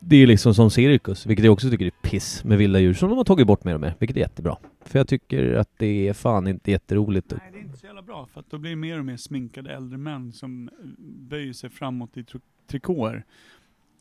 det 0.00 0.16
är 0.16 0.26
liksom 0.26 0.54
som 0.54 0.70
cirkus, 0.70 1.26
vilket 1.26 1.44
jag 1.44 1.52
också 1.52 1.70
tycker 1.70 1.86
är 1.86 1.90
piss 2.02 2.44
med 2.44 2.58
vilda 2.58 2.80
djur, 2.80 2.94
som 2.94 3.08
de 3.08 3.18
har 3.18 3.24
tagit 3.24 3.46
bort 3.46 3.64
mer 3.64 3.74
och 3.74 3.80
mer, 3.80 3.94
vilket 3.98 4.16
är 4.16 4.20
jättebra. 4.20 4.56
För 4.80 4.98
jag 4.98 5.08
tycker 5.08 5.54
att 5.54 5.70
det 5.76 6.08
är 6.08 6.12
fan 6.12 6.46
inte 6.46 6.70
jätteroligt. 6.70 7.30
Nej, 7.30 7.50
det 7.52 7.58
är 7.58 7.62
inte 7.62 7.78
så 7.78 7.86
jävla 7.86 8.02
bra, 8.02 8.26
för 8.26 8.40
att 8.40 8.50
då 8.50 8.58
blir 8.58 8.70
det 8.70 8.76
mer 8.76 8.98
och 8.98 9.04
mer 9.04 9.16
sminkade 9.16 9.72
äldre 9.74 9.98
män 9.98 10.32
som 10.32 10.68
eh, 10.68 10.88
böjer 11.28 11.52
sig 11.52 11.70
framåt 11.70 12.16
i 12.16 12.22
tr- 12.22 12.40
trikåer. 12.66 13.24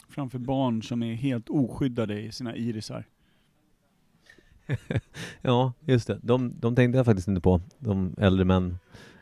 Framför 0.10 0.39
barn 0.39 0.83
som 0.83 1.03
är 1.03 1.13
helt 1.13 1.49
oskyddade 1.49 2.21
i 2.21 2.31
sina 2.31 2.55
irisar. 2.55 3.05
Ja, 5.41 5.73
just 5.86 6.07
det. 6.07 6.19
De, 6.23 6.53
de 6.60 6.75
tänkte 6.75 6.97
jag 6.97 7.05
faktiskt 7.05 7.27
inte 7.27 7.41
på, 7.41 7.62
de 7.79 8.15
äldre 8.17 8.45
män. 8.45 8.77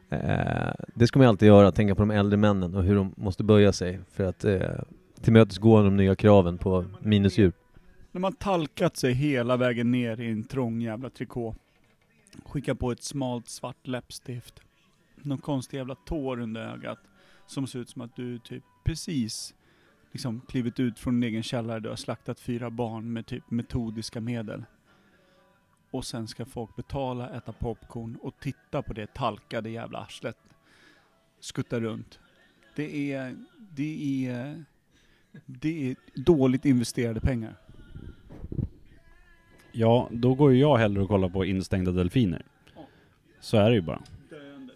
Eh, 0.10 0.74
det 0.96 1.08
ska 1.08 1.20
man 1.20 1.26
ju 1.26 1.30
alltid 1.30 1.48
göra, 1.48 1.72
tänka 1.72 1.96
på 1.96 2.02
de 2.02 2.12
äldre 2.12 2.38
männen 2.38 2.76
och 2.76 2.84
hur 2.84 2.96
de 2.96 3.14
måste 3.18 3.44
böja 3.44 3.74
sig 3.74 4.00
för 4.12 4.24
att 4.24 4.46
eh, 4.46 4.60
tillmötesgå 5.22 5.82
de 5.82 5.98
nya 5.98 6.16
kraven 6.16 6.58
på 6.58 6.86
minusdjur. 7.00 7.54
De 8.12 8.24
har 8.24 8.32
talkat 8.32 8.98
sig 8.98 9.14
hela 9.14 9.58
vägen 9.58 9.92
ner 9.92 10.22
i 10.22 10.32
en 10.32 10.44
trång 10.44 10.82
jävla 10.82 11.10
trikå. 11.10 11.56
Skicka 12.46 12.76
på 12.76 12.92
ett 12.92 13.04
smalt 13.04 13.50
svart 13.50 13.88
läppstift. 13.88 14.60
Någon 15.16 15.38
konstig 15.38 15.78
jävla 15.78 15.96
tår 15.96 16.40
under 16.40 16.62
ögat. 16.62 17.00
Som 17.48 17.68
ser 17.68 17.80
ut 17.80 17.90
som 17.90 18.02
att 18.02 18.16
du 18.16 18.40
typ 18.40 18.64
precis 18.84 19.56
liksom 20.12 20.42
klivit 20.42 20.80
ut 20.80 21.00
från 21.00 21.22
din 21.22 21.30
egen 21.30 21.44
källare. 21.44 21.80
Du 21.80 21.90
har 21.90 21.96
slaktat 21.96 22.40
fyra 22.40 22.70
barn 22.70 23.14
med 23.14 23.26
typ 23.26 23.52
metodiska 23.52 24.22
medel. 24.22 24.64
Och 25.92 26.06
sen 26.06 26.28
ska 26.28 26.46
folk 26.46 26.76
betala, 26.76 27.30
äta 27.30 27.52
popcorn 27.52 28.18
och 28.22 28.40
titta 28.40 28.82
på 28.82 28.94
det 28.94 29.14
talkade 29.14 29.70
jävla 29.70 30.00
arslet. 30.00 30.38
Skutta 31.40 31.80
runt. 31.80 32.20
Det 32.76 33.14
är, 33.14 33.36
det 33.76 34.28
är, 34.28 34.66
det 35.46 35.90
är 35.90 35.96
dåligt 36.14 36.66
investerade 36.66 37.22
pengar. 37.22 37.56
Ja, 39.72 40.10
då 40.12 40.34
går 40.34 40.54
ju 40.54 40.60
jag 40.60 40.78
hellre 40.78 41.02
och 41.02 41.08
kollar 41.08 41.30
på 41.30 41.46
instängda 41.46 41.92
delfiner. 41.92 42.46
Så 43.40 43.58
är 43.58 43.70
det 43.70 43.76
ju 43.76 43.82
bara. 43.82 44.02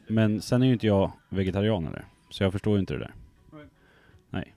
Men 0.07 0.41
sen 0.41 0.61
är 0.61 0.65
ju 0.67 0.73
inte 0.73 0.87
jag 0.87 1.11
vegetarian 1.29 1.87
eller, 1.87 2.05
så 2.29 2.43
jag 2.43 2.51
förstår 2.51 2.73
ju 2.73 2.79
inte 2.79 2.93
det 2.93 2.99
där. 2.99 3.13
Nej. 4.29 4.55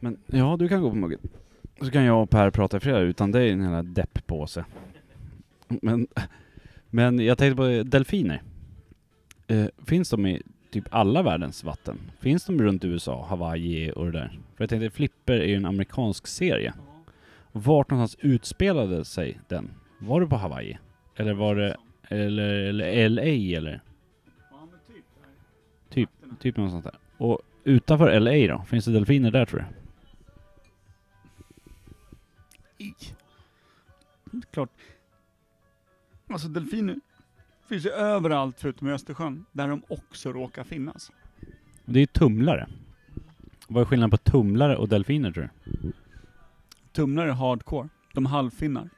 Men 0.00 0.18
ja, 0.26 0.56
du 0.58 0.68
kan 0.68 0.82
gå 0.82 0.90
på 0.90 0.96
muggen. 0.96 1.20
Så 1.80 1.90
kan 1.90 2.04
jag 2.04 2.22
och 2.22 2.30
Per 2.30 2.50
prata 2.50 2.76
i 2.76 2.80
fredag 2.80 3.00
utan 3.00 3.32
dig 3.32 3.50
en 3.50 3.62
jävla 3.62 3.82
depppåse. 3.82 4.64
Men, 5.68 6.06
men 6.90 7.18
jag 7.18 7.38
tänkte 7.38 7.56
på 7.56 7.82
delfiner. 7.90 8.42
Eh, 9.46 9.66
finns 9.86 10.10
de 10.10 10.26
i 10.26 10.42
typ 10.74 10.88
alla 10.90 11.22
världens 11.22 11.64
vatten? 11.64 12.10
Finns 12.20 12.44
de 12.44 12.62
runt 12.62 12.84
USA, 12.84 13.26
Hawaii 13.28 13.92
och 13.92 14.04
det 14.04 14.12
där? 14.12 14.28
För 14.28 14.64
jag 14.64 14.70
tänkte 14.70 14.90
Flipper 14.90 15.32
är 15.32 15.46
ju 15.46 15.54
en 15.54 15.66
amerikansk 15.66 16.26
serie. 16.26 16.74
Vart 17.52 17.90
någonstans 17.90 18.24
utspelade 18.24 19.04
sig 19.04 19.40
den? 19.48 19.70
Var 19.98 20.20
det 20.20 20.26
på 20.26 20.36
Hawaii? 20.36 20.78
Eller 21.16 21.34
var 21.34 21.56
det, 21.56 21.76
eller, 22.08 22.48
eller 22.48 23.08
LA 23.08 23.22
eller? 23.58 23.80
Typ, 25.90 26.10
typ 26.40 26.54
sånt 26.54 26.84
där. 26.84 26.94
Och 27.16 27.40
utanför 27.64 28.20
LA 28.20 28.54
då? 28.54 28.64
Finns 28.64 28.84
det 28.84 28.92
delfiner 28.92 29.30
där 29.30 29.44
tror 29.44 29.60
du? 29.60 29.66
I. 32.84 32.94
Klart. 34.50 34.70
Alltså 36.28 36.48
delfiner 36.48 36.96
finns 37.68 37.86
ju 37.86 37.90
överallt 37.90 38.60
förutom 38.60 38.88
i 38.88 38.92
Östersjön, 38.92 39.44
där 39.52 39.68
de 39.68 39.82
också 39.88 40.32
råkar 40.32 40.64
finnas. 40.64 41.12
Det 41.84 41.98
är 41.98 42.00
ju 42.00 42.06
tumlare. 42.06 42.68
Vad 43.68 43.80
är 43.80 43.84
skillnaden 43.84 44.10
på 44.10 44.16
tumlare 44.16 44.76
och 44.76 44.88
delfiner 44.88 45.32
tror 45.32 45.48
du? 45.62 45.92
Tumlare 46.92 47.28
är 47.28 47.32
hardcore. 47.32 47.88
De 48.12 48.26
halvfinnar. 48.26 48.90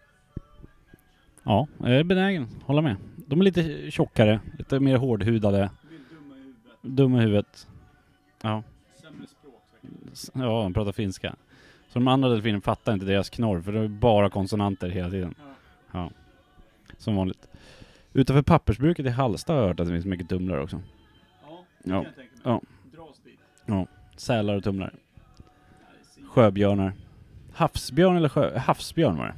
Ja, 1.43 1.69
jag 1.79 1.91
är 1.91 2.05
benägen. 2.05 2.49
Hålla 2.65 2.83
med. 2.83 2.97
De 3.17 3.41
är 3.41 3.45
lite 3.45 3.91
tjockare, 3.91 4.41
lite 4.59 4.81
mer 4.81 4.97
hårdhudade. 4.97 5.71
Dumma 6.83 7.19
i 7.19 7.21
huvudet. 7.21 7.69
Ja. 8.43 8.63
Ja, 10.33 10.63
de 10.63 10.75
pratar 10.75 10.93
finska. 10.93 11.37
Så 11.89 11.99
de 11.99 12.09
andra 12.09 12.29
delfinerna 12.29 12.61
fattar 12.61 12.93
inte 12.93 13.07
deras 13.07 13.31
knorr, 13.31 13.61
för 13.61 13.73
det 13.73 13.81
är 13.81 13.89
bara 13.89 14.31
konsonanter 14.31 14.89
hela 14.89 15.11
tiden. 15.11 15.35
Ja. 15.93 16.11
Som 16.99 17.17
vanligt. 17.17 17.49
Utanför 18.17 18.43
pappersbruket 18.43 19.07
i 19.07 19.09
Hallsta 19.09 19.53
har 19.53 19.61
jag 19.61 19.69
hört 19.69 19.81
att 19.81 19.87
det 19.87 19.93
finns 19.93 20.07
mycket 20.07 20.29
tumlare 20.29 20.63
också. 20.63 20.83
Ja. 21.83 22.05
Ja. 23.67 23.87
Sälar 24.17 24.57
och 24.57 24.65
tumlare. 24.65 24.95
Sjöbjörnar. 26.25 26.93
Havsbjörn 27.53 28.17
eller 28.17 28.29
sjö... 28.29 28.59
Havsbjörn 28.59 29.17
var 29.17 29.27
det. 29.27 29.35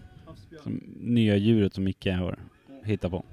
Som 0.62 0.82
nya 0.96 1.36
djuret 1.36 1.74
som 1.74 1.84
Micke 1.84 2.06
har 2.06 2.38
hittat 2.84 3.10
på. 3.10 3.24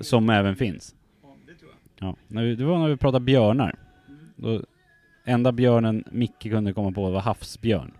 Som 0.00 0.30
även 0.30 0.56
finns. 0.56 0.94
Ja, 1.98 2.16
när 2.26 2.42
vi, 2.42 2.54
det 2.54 2.64
var 2.64 2.78
när 2.78 2.88
vi 2.88 2.96
pratade 2.96 3.24
björnar. 3.24 3.74
Då, 4.36 4.62
enda 5.24 5.52
björnen 5.52 6.04
Micke 6.10 6.42
kunde 6.42 6.72
komma 6.72 6.92
på 6.92 7.10
var 7.10 7.20
havsbjörn. 7.20 7.92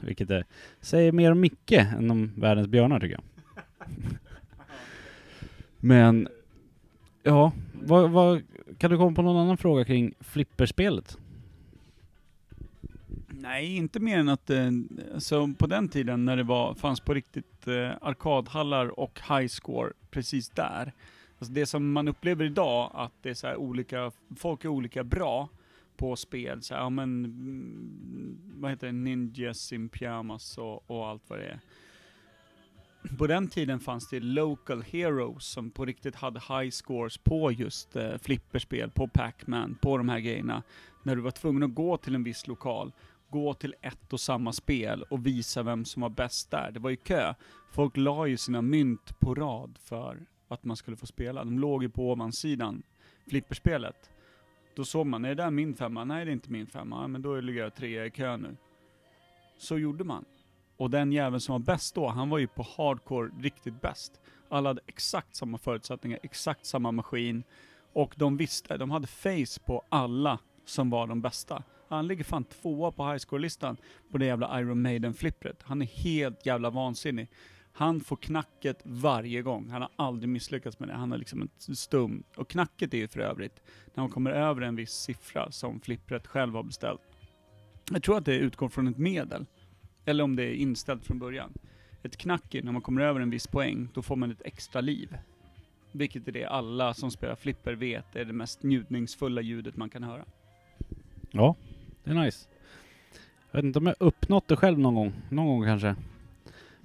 Vilket 0.00 0.30
är, 0.30 0.44
säger 0.80 1.12
mer 1.12 1.32
om 1.32 1.40
Micke 1.40 1.72
än 1.72 2.10
om 2.10 2.32
världens 2.36 2.68
björnar 2.68 3.00
tycker 3.00 3.14
jag. 3.14 3.24
Men, 5.80 6.28
ja, 7.22 7.52
vad, 7.72 8.10
vad, 8.10 8.42
kan 8.78 8.90
du 8.90 8.96
komma 8.96 9.16
på 9.16 9.22
någon 9.22 9.36
annan 9.36 9.56
fråga 9.56 9.84
kring 9.84 10.14
flipperspelet? 10.20 11.18
Nej, 13.28 13.76
inte 13.76 14.00
mer 14.00 14.18
än 14.18 14.28
att 14.28 14.50
eh, 14.50 14.70
så 15.18 15.54
på 15.58 15.66
den 15.66 15.88
tiden 15.88 16.24
när 16.24 16.36
det 16.36 16.42
var, 16.42 16.74
fanns 16.74 17.00
på 17.00 17.14
riktigt 17.14 17.68
eh, 17.68 17.90
arkadhallar 18.00 19.00
och 19.00 19.20
high 19.28 19.46
score 19.46 19.92
precis 20.10 20.48
där. 20.48 20.92
Alltså 21.38 21.52
det 21.54 21.66
som 21.66 21.92
man 21.92 22.08
upplever 22.08 22.44
idag, 22.44 22.90
att 22.94 23.12
det 23.22 23.30
är 23.30 23.34
så 23.34 23.46
här 23.46 23.56
olika, 23.56 24.12
folk 24.36 24.64
är 24.64 24.68
olika 24.68 25.04
bra 25.04 25.48
på 25.96 26.16
spel. 26.16 26.62
Så 26.62 26.74
här, 26.74 26.80
ja 26.80 26.90
men, 26.90 27.24
mm, 27.24 28.38
vad 28.54 28.70
heter 28.70 28.86
det, 28.86 28.92
Ninjas 28.92 29.72
in 29.72 29.88
Pyjamas 29.88 30.58
och, 30.58 30.90
och 30.90 31.08
allt 31.08 31.22
vad 31.28 31.38
det 31.38 31.46
är. 31.46 31.60
På 33.16 33.26
den 33.26 33.48
tiden 33.48 33.80
fanns 33.80 34.08
det 34.08 34.20
local 34.20 34.82
heroes 34.82 35.44
som 35.44 35.70
på 35.70 35.84
riktigt 35.84 36.14
hade 36.14 36.40
high 36.40 36.70
scores 36.70 37.18
på 37.18 37.52
just 37.52 37.96
eh, 37.96 38.16
flipperspel, 38.18 38.90
på 38.90 39.08
Pac-Man, 39.08 39.78
på 39.82 39.98
de 39.98 40.08
här 40.08 40.20
grejerna. 40.20 40.62
När 41.02 41.16
du 41.16 41.22
var 41.22 41.30
tvungen 41.30 41.62
att 41.62 41.74
gå 41.74 41.96
till 41.96 42.14
en 42.14 42.24
viss 42.24 42.46
lokal 42.46 42.92
gå 43.30 43.54
till 43.54 43.74
ett 43.80 44.12
och 44.12 44.20
samma 44.20 44.52
spel 44.52 45.02
och 45.02 45.26
visa 45.26 45.62
vem 45.62 45.84
som 45.84 46.02
var 46.02 46.10
bäst 46.10 46.50
där. 46.50 46.70
Det 46.70 46.80
var 46.80 46.90
ju 46.90 46.96
kö. 46.96 47.34
Folk 47.70 47.96
la 47.96 48.26
ju 48.26 48.36
sina 48.36 48.62
mynt 48.62 49.20
på 49.20 49.34
rad 49.34 49.78
för 49.80 50.26
att 50.48 50.64
man 50.64 50.76
skulle 50.76 50.96
få 50.96 51.06
spela. 51.06 51.44
De 51.44 51.58
låg 51.58 51.82
ju 51.82 51.88
på 51.88 52.10
ovansidan, 52.10 52.82
flipperspelet. 53.26 54.10
Då 54.74 54.84
såg 54.84 55.06
man, 55.06 55.24
är 55.24 55.28
det 55.28 55.34
där 55.34 55.50
min 55.50 55.74
femma? 55.74 56.04
Nej 56.04 56.24
det 56.24 56.30
är 56.30 56.32
inte 56.32 56.52
min 56.52 56.66
femma, 56.66 57.08
men 57.08 57.22
då 57.22 57.40
ligger 57.40 57.60
jag 57.60 57.74
trea 57.74 58.06
i 58.06 58.10
kö 58.10 58.36
nu. 58.36 58.56
Så 59.58 59.78
gjorde 59.78 60.04
man. 60.04 60.24
Och 60.78 60.90
den 60.90 61.12
jäveln 61.12 61.40
som 61.40 61.52
var 61.52 61.58
bäst 61.58 61.94
då, 61.94 62.08
han 62.08 62.30
var 62.30 62.38
ju 62.38 62.46
på 62.46 62.66
hardcore 62.76 63.30
riktigt 63.40 63.80
bäst. 63.80 64.20
Alla 64.48 64.70
hade 64.70 64.80
exakt 64.86 65.36
samma 65.36 65.58
förutsättningar, 65.58 66.18
exakt 66.22 66.66
samma 66.66 66.92
maskin. 66.92 67.42
Och 67.92 68.14
de 68.16 68.36
visste, 68.36 68.76
de 68.76 68.90
hade 68.90 69.06
face 69.06 69.60
på 69.66 69.84
alla 69.88 70.38
som 70.64 70.90
var 70.90 71.06
de 71.06 71.20
bästa. 71.20 71.62
Han 71.88 72.06
ligger 72.06 72.24
fan 72.24 72.44
tvåa 72.44 72.92
på 72.92 73.02
highscore-listan 73.02 73.76
på 74.10 74.18
det 74.18 74.26
jävla 74.26 74.60
Iron 74.60 74.82
Maiden-flippret. 74.82 75.62
Han 75.62 75.82
är 75.82 75.86
helt 75.86 76.46
jävla 76.46 76.70
vansinnig. 76.70 77.28
Han 77.72 78.00
får 78.00 78.16
knacket 78.16 78.80
varje 78.82 79.42
gång. 79.42 79.68
Han 79.68 79.82
har 79.82 79.90
aldrig 79.96 80.28
misslyckats 80.28 80.78
med 80.78 80.88
det. 80.88 80.94
Han 80.94 81.12
är 81.12 81.18
liksom 81.18 81.42
en 81.68 81.76
stum. 81.76 82.22
Och 82.36 82.48
knacket 82.48 82.94
är 82.94 82.98
ju 82.98 83.08
för 83.08 83.20
övrigt 83.20 83.62
när 83.94 84.02
man 84.02 84.10
kommer 84.10 84.30
över 84.30 84.62
en 84.62 84.76
viss 84.76 84.92
siffra 84.92 85.52
som 85.52 85.80
flippret 85.80 86.26
själv 86.26 86.54
har 86.54 86.62
beställt. 86.62 87.00
Jag 87.90 88.02
tror 88.02 88.18
att 88.18 88.24
det 88.24 88.36
utgår 88.36 88.68
från 88.68 88.88
ett 88.88 88.98
medel. 88.98 89.46
Eller 90.08 90.24
om 90.24 90.36
det 90.36 90.42
är 90.42 90.54
inställt 90.54 91.04
från 91.04 91.18
början. 91.18 91.52
Ett 92.02 92.16
knack 92.16 92.54
är 92.54 92.62
när 92.62 92.72
man 92.72 92.82
kommer 92.82 93.00
över 93.00 93.20
en 93.20 93.30
viss 93.30 93.46
poäng, 93.46 93.88
då 93.94 94.02
får 94.02 94.16
man 94.16 94.30
ett 94.30 94.42
extra 94.44 94.80
liv. 94.80 95.16
Vilket 95.92 96.28
är 96.28 96.32
det 96.32 96.44
alla 96.44 96.94
som 96.94 97.10
spelar 97.10 97.34
flipper 97.34 97.72
vet 97.72 98.16
är 98.16 98.24
det 98.24 98.32
mest 98.32 98.62
njutningsfulla 98.62 99.40
ljudet 99.40 99.76
man 99.76 99.90
kan 99.90 100.02
höra. 100.02 100.24
Ja, 101.30 101.56
det 102.04 102.10
är 102.10 102.14
nice. 102.14 102.48
Jag 103.50 103.58
vet 103.58 103.64
inte 103.64 103.78
om 103.78 103.86
jag 103.86 103.96
uppnått 104.00 104.48
det 104.48 104.56
själv 104.56 104.78
någon 104.78 104.94
gång. 104.94 105.12
Någon 105.30 105.46
gång 105.46 105.64
kanske. 105.64 105.94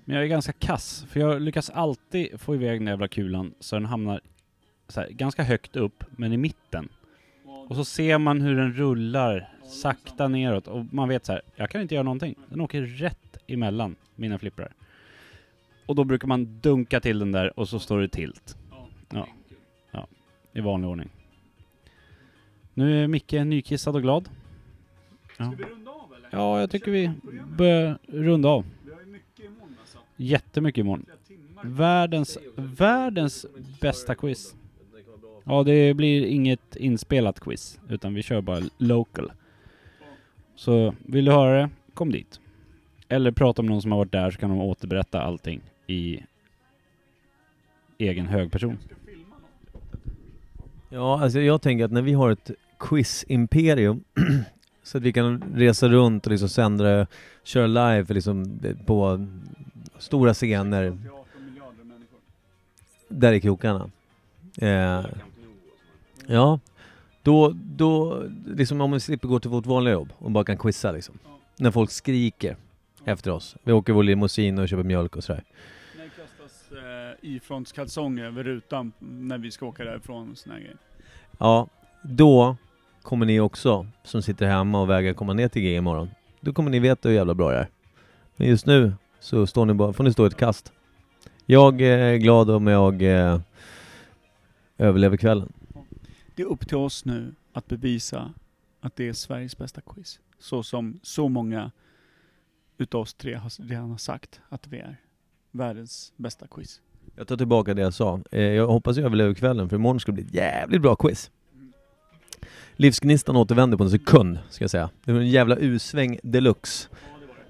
Men 0.05 0.15
jag 0.15 0.23
är 0.23 0.27
ganska 0.27 0.53
kass, 0.53 1.05
för 1.09 1.19
jag 1.19 1.41
lyckas 1.41 1.69
alltid 1.69 2.41
få 2.41 2.55
iväg 2.55 2.79
den 2.79 2.87
jävla 2.87 3.07
kulan 3.07 3.53
så 3.59 3.75
den 3.75 3.85
hamnar 3.85 4.21
så 4.87 5.01
här, 5.01 5.09
ganska 5.09 5.43
högt 5.43 5.75
upp, 5.75 6.03
men 6.11 6.33
i 6.33 6.37
mitten. 6.37 6.89
Och 7.67 7.75
så 7.75 7.85
ser 7.85 8.17
man 8.17 8.41
hur 8.41 8.55
den 8.55 8.73
rullar 8.73 9.49
sakta 9.65 10.27
neråt 10.27 10.67
och 10.67 10.85
man 10.93 11.09
vet 11.09 11.25
så 11.25 11.31
här, 11.31 11.41
jag 11.55 11.69
kan 11.69 11.81
inte 11.81 11.95
göra 11.95 12.03
någonting. 12.03 12.35
Den 12.49 12.61
åker 12.61 12.81
rätt 12.81 13.37
emellan 13.47 13.95
mina 14.15 14.39
flipprar. 14.39 14.73
Och 15.85 15.95
då 15.95 16.03
brukar 16.03 16.27
man 16.27 16.59
dunka 16.59 16.99
till 16.99 17.19
den 17.19 17.31
där 17.31 17.59
och 17.59 17.69
så 17.69 17.79
står 17.79 17.99
det 18.01 18.07
tilt. 18.07 18.57
Ja. 19.09 19.27
Ja, 19.91 20.07
i 20.53 20.61
vanlig 20.61 20.89
ordning. 20.89 21.09
Nu 22.73 23.03
är 23.03 23.07
Micke 23.07 23.33
nykissad 23.33 23.95
och 23.95 24.01
glad. 24.01 24.29
Ja. 25.37 25.51
Ska 25.51 25.55
vi 25.55 25.63
runda 25.63 25.91
av 25.91 26.13
eller? 26.17 26.29
Ja, 26.31 26.59
jag 26.59 26.71
tycker 26.71 26.91
vi 26.91 27.11
börjar 27.57 27.97
runda 28.07 28.49
av. 28.49 28.65
Vi 28.85 28.93
har 28.93 28.99
ju 28.99 29.05
mycket 29.05 29.45
imorgon 29.45 29.75
alltså. 29.79 29.97
Jättemycket 30.15 30.81
imorgon. 30.81 31.05
Världens, 31.63 32.37
världens 32.55 33.45
bästa 33.81 34.15
quiz. 34.15 34.55
Ja, 35.43 35.63
det 35.63 35.93
blir 35.93 36.25
inget 36.25 36.75
inspelat 36.75 37.39
quiz, 37.39 37.79
utan 37.89 38.13
vi 38.13 38.21
kör 38.23 38.41
bara 38.41 38.61
local. 38.77 39.31
Så 40.55 40.95
vill 40.99 41.25
du 41.25 41.31
höra 41.31 41.61
det, 41.61 41.69
kom 41.93 42.11
dit. 42.11 42.39
Eller 43.09 43.31
prata 43.31 43.61
med 43.61 43.71
någon 43.71 43.81
som 43.81 43.91
har 43.91 43.99
varit 43.99 44.11
där 44.11 44.31
så 44.31 44.39
kan 44.39 44.49
de 44.49 44.61
återberätta 44.61 45.21
allting 45.21 45.61
i 45.87 46.19
egen 47.97 48.25
hög 48.27 48.51
person. 48.51 48.77
Ska 48.85 48.95
filma 49.05 49.35
något. 49.73 49.83
Ja, 50.89 51.21
alltså 51.21 51.39
jag 51.39 51.61
tänker 51.61 51.85
att 51.85 51.91
när 51.91 52.01
vi 52.01 52.13
har 52.13 52.29
ett 52.31 52.51
quiz-imperium 52.79 54.03
så 54.83 54.97
att 54.97 55.03
vi 55.03 55.13
kan 55.13 55.43
resa 55.55 55.87
runt 55.89 56.25
och 56.25 56.31
liksom 56.31 56.49
sända 56.49 56.83
det, 56.83 57.07
köra 57.43 57.67
live 57.67 58.13
liksom 58.13 58.59
på 58.85 59.27
stora 59.97 60.33
scener 60.33 60.89
Till 60.91 61.09
18 61.09 61.45
miljarder 61.45 61.83
människor. 61.83 62.19
där 63.07 63.33
i 63.33 63.41
krokarna. 63.41 63.89
Eh, 64.61 65.05
ja, 66.27 66.59
då, 67.23 67.53
då, 67.55 68.23
liksom 68.45 68.81
om 68.81 68.91
vi 68.91 68.99
slipper 68.99 69.27
gå 69.27 69.39
till 69.39 69.49
vårt 69.49 69.65
vanliga 69.65 69.93
jobb 69.93 70.13
och 70.17 70.31
bara 70.31 70.43
kan 70.43 70.57
quizza 70.57 70.91
liksom. 70.91 71.19
När 71.57 71.71
folk 71.71 71.91
skriker 71.91 72.57
efter 73.05 73.31
oss. 73.31 73.55
Vi 73.63 73.71
åker 73.71 73.93
vår 73.93 74.03
limousin 74.03 74.59
och 74.59 74.69
köper 74.69 74.83
mjölk 74.83 75.15
och 75.15 75.23
sådär. 75.23 75.43
När 75.97 76.05
kastas 76.05 76.71
eh, 76.71 77.29
ifrontskalsonger 77.35 78.25
över 78.25 78.43
rutan 78.43 78.91
när 78.99 79.37
vi 79.37 79.51
ska 79.51 79.65
åka 79.65 79.83
därifrån 79.83 80.31
och 80.31 80.37
såna 80.37 80.55
här 80.55 80.61
grejer. 80.61 80.77
Ja, 81.37 81.67
då 82.03 82.57
kommer 83.01 83.25
ni 83.25 83.39
också 83.39 83.87
som 84.03 84.21
sitter 84.21 84.45
hemma 84.47 84.81
och 84.81 84.89
vägrar 84.89 85.13
komma 85.13 85.33
ner 85.33 85.47
till 85.47 85.61
gig 85.61 85.77
imorgon. 85.77 86.09
Då 86.39 86.53
kommer 86.53 86.71
ni 86.71 86.79
veta 86.79 87.09
hur 87.09 87.15
jävla 87.15 87.33
bra 87.33 87.51
det 87.51 87.57
är. 87.57 87.67
Men 88.35 88.47
just 88.47 88.65
nu 88.65 88.93
så 89.19 89.47
står 89.47 89.65
ni 89.65 89.73
bara, 89.73 89.93
får 89.93 90.03
ni 90.03 90.13
stå 90.13 90.25
ett 90.25 90.37
kast. 90.37 90.71
Jag 91.45 91.81
är 91.81 92.15
glad 92.15 92.49
om 92.49 92.67
jag 92.67 93.01
eh, 93.01 93.39
överlever 94.77 95.17
kvällen. 95.17 95.53
Det 96.35 96.41
är 96.43 96.47
upp 96.47 96.67
till 96.67 96.77
oss 96.77 97.05
nu 97.05 97.35
att 97.53 97.67
bevisa 97.67 98.33
att 98.79 98.95
det 98.95 99.09
är 99.09 99.13
Sveriges 99.13 99.57
bästa 99.57 99.81
quiz. 99.81 100.19
Så 100.39 100.63
som 100.63 100.99
så 101.03 101.29
många 101.29 101.71
utav 102.77 103.01
oss 103.01 103.13
tre 103.13 103.33
har 103.33 103.67
redan 103.67 103.89
har 103.89 103.97
sagt 103.97 104.41
att 104.49 104.67
vi 104.67 104.79
är 104.79 104.97
världens 105.51 106.13
bästa 106.17 106.47
quiz. 106.47 106.81
Jag 107.15 107.27
tar 107.27 107.37
tillbaka 107.37 107.73
det 107.73 107.81
jag 107.81 107.93
sa. 107.93 108.21
Eh, 108.31 108.41
jag 108.41 108.67
hoppas 108.67 108.97
jag 108.97 109.05
överlever 109.05 109.33
kvällen 109.33 109.69
för 109.69 109.75
imorgon 109.75 109.99
ska 109.99 110.11
det 110.11 110.15
bli 110.15 110.23
ett 110.23 110.33
jävligt 110.33 110.81
bra 110.81 110.95
quiz. 110.95 111.31
Livsgnistan 112.75 113.35
återvänder 113.35 113.77
på 113.77 113.83
en 113.83 113.89
sekund, 113.89 114.39
ska 114.49 114.63
jag 114.63 114.71
säga. 114.71 114.89
Det 115.05 115.13
var 115.13 115.19
en 115.19 115.29
jävla 115.29 115.55
U-sväng 115.55 116.19
deluxe. 116.23 116.89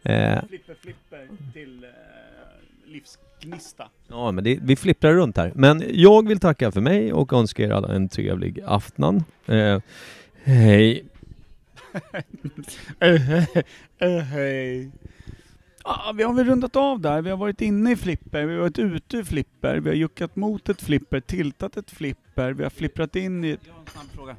Eh, 0.04 0.46
Flipper 0.48 0.74
flipper 0.74 1.28
till 1.54 1.84
eh, 1.84 1.90
livsgnista. 3.44 3.90
Ja, 4.08 4.32
men 4.32 4.44
det, 4.44 4.60
vi 4.62 4.76
flipprar 4.76 5.14
runt 5.14 5.38
här. 5.38 5.52
Men 5.56 5.84
jag 5.88 6.28
vill 6.28 6.40
tacka 6.40 6.72
för 6.72 6.82
mig 6.82 7.14
och 7.14 7.34
önska 7.34 7.64
er 7.64 7.70
alla 7.70 7.96
en 7.96 8.10
trevlig 8.10 8.62
afton. 8.66 9.24
Eh, 9.46 9.80
hej! 10.44 11.06
Eh, 14.00 14.18
hej. 14.18 14.92
Ah, 15.84 16.12
vi 16.12 16.24
har 16.24 16.34
väl 16.34 16.46
rundat 16.46 16.76
av 16.76 17.00
där. 17.00 17.22
Vi 17.22 17.30
har 17.30 17.38
varit 17.38 17.62
inne 17.62 17.92
i 17.92 17.96
flipper, 17.96 18.46
vi 18.46 18.54
har 18.54 18.62
varit 18.62 18.80
ute 18.80 19.18
i 19.18 19.24
flipper, 19.24 19.78
vi 19.78 19.90
har 19.90 19.96
juckat 19.96 20.36
mot 20.36 20.70
ett 20.70 20.82
flipper, 20.82 21.20
tiltat 21.20 21.78
ett 21.78 21.92
flipper, 21.92 22.54
vi 22.54 22.64
har 22.64 22.70
flipprat 22.70 23.16
in 23.16 23.44
i... 23.44 23.50
Jag 23.50 23.74
har 23.74 23.80
en 23.80 23.88
snabb 23.88 24.06
fråga. 24.16 24.36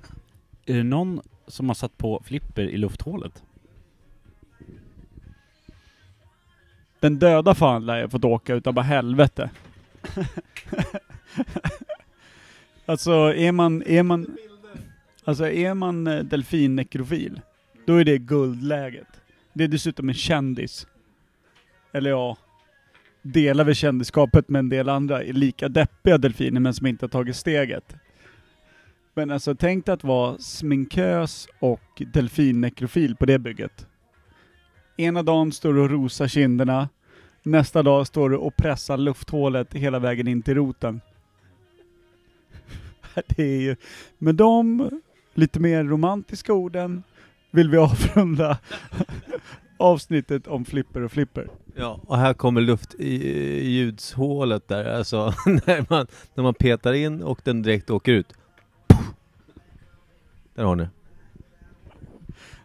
Är 0.67 0.75
det 0.75 0.83
någon 0.83 1.21
som 1.47 1.69
har 1.69 1.75
satt 1.75 1.99
på 1.99 2.23
flipper 2.25 2.63
i 2.63 2.77
lufthålet? 2.77 3.43
Den 7.05 7.19
döda 7.19 7.55
fan 7.55 7.87
lär 7.87 7.97
jag 7.97 8.11
fått 8.11 8.25
åka 8.25 8.55
utan 8.55 8.75
bara 8.75 8.83
helvete. 8.83 9.51
alltså 12.87 13.13
är 13.35 13.53
man, 13.53 13.83
är 13.87 14.03
man, 14.03 14.37
alltså 15.25 15.49
är 15.49 15.75
man 15.75 16.07
eh, 16.07 16.25
delfinnekrofil, 16.25 17.41
då 17.87 17.97
är 17.97 18.05
det 18.05 18.19
guldläget. 18.19 19.07
Det 19.53 19.65
är 19.65 19.69
dessutom 19.69 20.09
en 20.09 20.15
kändis. 20.15 20.87
Eller 21.93 22.11
ja, 22.11 22.37
delar 23.23 23.65
vi 23.65 23.75
kändisskapet 23.75 24.49
med 24.49 24.59
en 24.59 24.69
del 24.69 24.89
andra 24.89 25.23
är 25.23 25.33
lika 25.33 25.69
deppiga 25.69 26.19
delfiner 26.19 26.61
men 26.61 26.75
som 26.75 26.87
inte 26.87 27.05
har 27.05 27.11
tagit 27.11 27.37
steget. 27.37 27.97
Men 29.15 29.31
alltså 29.31 29.55
tänk 29.55 29.87
dig 29.87 29.93
att 29.93 30.05
vara 30.05 30.39
sminkös 30.39 31.49
och 31.59 32.03
delfinnekrofil 32.13 33.17
på 33.17 33.27
det 33.27 33.39
bygget. 33.39 33.87
Ena 34.97 35.23
dagen 35.23 35.53
står 35.53 35.75
du 35.75 35.81
och 35.81 35.91
rosar 35.91 36.29
kinderna, 36.29 36.89
nästa 37.43 37.83
dag 37.83 38.07
står 38.07 38.31
du 38.31 38.37
och 38.37 38.57
pressar 38.57 38.97
lufthålet 38.97 39.75
hela 39.75 39.99
vägen 39.99 40.29
in 40.29 40.43
till 40.43 40.55
roten. 40.55 41.01
Det 43.27 43.43
är 43.43 43.61
ju, 43.61 43.77
med 44.19 44.35
de 44.35 44.91
lite 45.35 45.61
mer 45.61 45.85
romantiska 45.85 46.53
orden 46.53 47.03
vill 47.51 47.71
vi 47.71 47.77
avrunda 47.77 48.59
avsnittet 49.77 50.47
om 50.47 50.65
flipper 50.65 51.01
och 51.03 51.13
flipper. 51.13 51.49
Ja, 51.77 52.01
och 52.07 52.17
här 52.17 52.35
kommer 52.35 52.61
luft 52.61 52.95
i, 52.95 53.29
i 53.59 53.71
ljudshålet 53.71 54.69
där, 54.69 54.85
alltså 54.85 55.35
när 55.47 55.87
man, 55.91 56.07
när 56.35 56.43
man 56.45 56.55
petar 56.55 56.93
in 56.93 57.23
och 57.23 57.41
den 57.45 57.63
direkt 57.63 57.91
åker 57.91 58.13
ut. 58.13 58.33
Där 60.55 60.65
har 60.65 60.77
ni. 60.77 60.89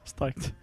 Starkt. 0.03 0.53